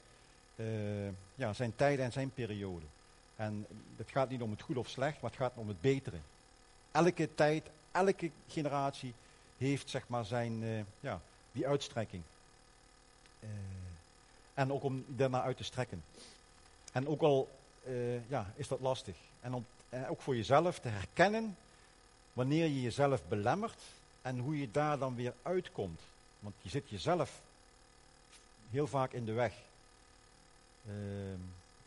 uh, 0.57 0.67
ja, 1.35 1.53
zijn 1.53 1.77
tijd 1.77 1.99
en 1.99 2.13
zijn 2.13 2.31
periode. 2.31 2.87
En 3.37 3.67
het 3.97 4.11
gaat 4.11 4.29
niet 4.29 4.43
om 4.43 4.51
het 4.51 4.63
goed 4.63 4.77
of 4.77 4.89
slecht, 4.89 5.21
maar 5.21 5.31
het 5.31 5.41
gaat 5.41 5.53
om 5.55 5.69
het 5.69 5.81
betere. 5.81 6.17
Elke 6.91 7.35
tijd, 7.35 7.67
elke 7.91 8.31
generatie 8.49 9.15
heeft 9.59 9.91
zeg 9.91 10.09
maar 10.09 10.25
zijn, 10.25 10.63
uh, 10.63 10.81
ja, 11.01 11.21
die 11.53 11.67
uitstrekking. 11.67 12.23
Uh, 13.41 13.49
en 14.55 14.73
ook 14.73 14.83
om 14.83 15.05
daarna 15.09 15.43
uit 15.43 15.57
te 15.57 15.65
strekken. 15.65 16.03
En 16.93 17.09
ook 17.09 17.21
al 17.21 17.49
ja, 18.29 18.53
is 18.55 18.69
dat 18.69 18.81
lastig. 18.81 19.17
En 19.41 19.55
om 19.55 19.67
ook 20.09 20.21
voor 20.21 20.37
jezelf 20.37 20.79
te 20.79 20.89
herkennen 20.89 21.57
wanneer 22.33 22.65
je 22.65 22.83
jezelf 22.83 23.25
belemmert 23.29 23.83
en 24.23 24.39
hoe 24.39 24.61
je 24.61 24.71
daar 24.71 24.99
dan 24.99 25.15
weer 25.15 25.35
uitkomt. 25.43 26.01
Want 26.39 26.55
je 26.63 26.69
zit 26.69 26.91
jezelf 26.91 27.41
heel 28.71 28.87
vaak 28.87 29.13
in 29.13 29.25
de 29.25 29.33
weg. 29.33 29.53
Uh, 30.87 30.95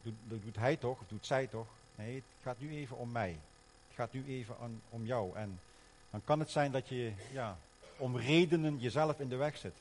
doet, 0.02 0.44
doet, 0.44 0.56
hij 0.56 0.78
toch, 0.78 1.00
of 1.00 1.08
doet 1.08 1.26
zij 1.26 1.48
toch? 1.48 1.68
Nee, 1.96 2.16
het 2.16 2.24
gaat 2.44 2.60
nu 2.60 2.72
even 2.72 2.98
om 2.98 3.12
mij. 3.12 3.38
Het 3.88 3.96
gaat 3.96 4.14
nu 4.14 4.26
even 4.28 4.56
om 4.90 5.06
jou. 5.06 5.36
En 5.36 5.60
dan 6.10 6.22
kan 6.24 6.40
het 6.40 6.50
zijn 6.50 6.72
dat 6.72 6.88
je 6.88 7.14
ja, 7.32 7.58
om 7.98 8.18
redenen 8.18 8.78
jezelf 8.78 9.20
in 9.20 9.30
de 9.30 9.36
weg 9.36 9.58
zit. 9.58 9.76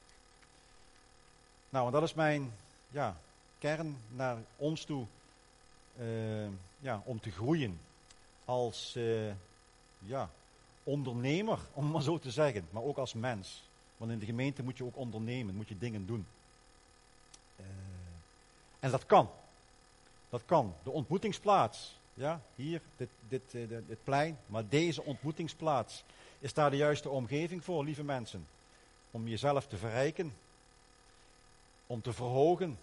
Nou, 1.68 1.86
en 1.86 1.92
dat 1.92 2.02
is 2.02 2.14
mijn 2.14 2.52
ja, 2.90 3.16
kern 3.58 3.96
naar 4.08 4.36
ons 4.56 4.84
toe. 4.84 5.06
Uh, 6.00 6.48
ja, 6.80 7.02
om 7.04 7.20
te 7.20 7.30
groeien 7.30 7.80
als 8.44 8.94
uh, 8.96 9.32
ja, 9.98 10.30
ondernemer, 10.82 11.58
om 11.72 11.90
maar 11.90 12.02
zo 12.02 12.18
te 12.18 12.30
zeggen, 12.30 12.68
maar 12.70 12.82
ook 12.82 12.96
als 12.96 13.14
mens. 13.14 13.62
Want 13.96 14.10
in 14.10 14.18
de 14.18 14.26
gemeente 14.26 14.62
moet 14.62 14.76
je 14.76 14.84
ook 14.84 14.96
ondernemen, 14.96 15.54
moet 15.54 15.68
je 15.68 15.78
dingen 15.78 16.06
doen. 16.06 16.26
Uh, 17.60 17.66
en 18.80 18.90
dat 18.90 19.06
kan. 19.06 19.30
Dat 20.28 20.42
kan. 20.44 20.74
De 20.82 20.90
ontmoetingsplaats, 20.90 21.96
ja, 22.14 22.40
hier, 22.54 22.80
dit, 22.96 23.08
dit, 23.28 23.54
uh, 23.54 23.68
dit 23.68 24.04
plein, 24.04 24.38
maar 24.46 24.68
deze 24.68 25.02
ontmoetingsplaats 25.02 26.04
is 26.38 26.54
daar 26.54 26.70
de 26.70 26.76
juiste 26.76 27.08
omgeving 27.08 27.64
voor, 27.64 27.84
lieve 27.84 28.04
mensen. 28.04 28.46
Om 29.10 29.28
jezelf 29.28 29.66
te 29.66 29.76
verrijken, 29.76 30.34
om 31.86 32.00
te 32.00 32.12
verhogen, 32.12 32.78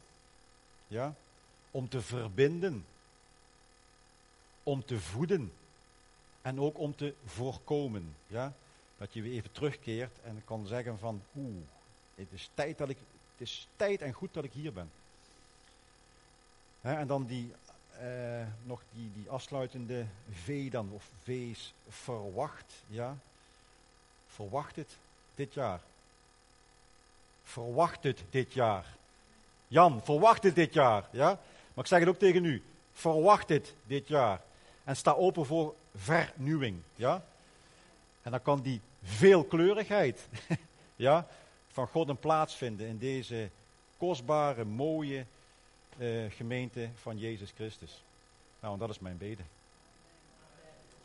ja, 0.88 1.14
om 1.72 1.90
te 1.90 2.02
verbinden, 2.02 2.86
om 4.66 4.86
te 4.86 5.00
voeden 5.00 5.52
en 6.42 6.60
ook 6.60 6.80
om 6.80 6.96
te 6.96 7.14
voorkomen. 7.26 8.16
Ja? 8.28 8.54
Dat 8.98 9.14
je 9.14 9.22
weer 9.22 9.34
even 9.34 9.52
terugkeert 9.52 10.20
en 10.24 10.42
kan 10.46 10.68
zeggen 10.68 11.00
van 11.00 11.22
oeh, 11.36 11.64
het 12.16 12.28
is 12.32 12.50
tijd, 12.54 12.78
dat 12.78 12.90
ik, 12.90 12.98
het 13.32 13.48
is 13.48 13.68
tijd 13.76 14.02
en 14.02 14.14
goed 14.14 14.34
dat 14.34 14.44
ik 14.44 14.54
hier 14.54 14.74
ben. 14.74 14.92
en 16.82 17.08
dan 17.08 17.26
die, 17.26 17.54
eh, 18.00 18.48
nog 18.64 18.82
die, 18.94 19.12
die 19.14 19.30
afsluitende 19.30 20.06
V 20.32 20.72
dan, 20.72 20.90
of 20.92 21.12
V's 21.24 21.74
verwacht. 21.88 22.84
Ja? 22.88 23.18
Verwacht 24.28 24.76
het 24.76 24.98
dit 25.36 25.54
jaar. 25.54 25.82
Verwacht 27.44 28.04
het 28.04 28.24
dit 28.30 28.54
jaar. 28.54 28.86
Jan, 29.68 30.02
verwacht 30.04 30.44
het 30.44 30.56
dit 30.56 30.74
jaar. 30.74 31.08
Ja? 31.12 31.40
Maar 31.74 31.84
ik 31.84 31.90
zeg 31.90 32.00
het 32.00 32.10
ook 32.10 32.20
tegen 32.20 32.46
u. 32.46 32.64
Verwacht 32.94 33.50
het 33.50 33.74
dit 33.84 34.08
jaar. 34.08 34.42
En 34.86 34.96
sta 34.96 35.12
open 35.12 35.46
voor 35.46 35.76
vernieuwing. 35.96 36.82
Ja? 36.96 37.26
En 38.22 38.32
dan 38.32 38.42
kan 38.42 38.62
die 38.62 38.82
veelkleurigheid 39.04 40.28
ja, 40.96 41.28
van 41.68 41.88
God 41.88 42.10
een 42.10 42.18
plaats 42.20 42.56
vinden 42.56 42.88
in 42.88 42.98
deze 42.98 43.50
kostbare, 43.98 44.64
mooie 44.64 45.26
uh, 45.98 46.32
gemeente 46.32 46.90
van 47.02 47.18
Jezus 47.18 47.52
Christus. 47.56 48.04
Nou, 48.60 48.74
en 48.74 48.80
dat 48.80 48.90
is 48.90 49.00
mijn 49.00 49.18
bede. 49.18 49.44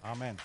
Amen. 0.01 0.37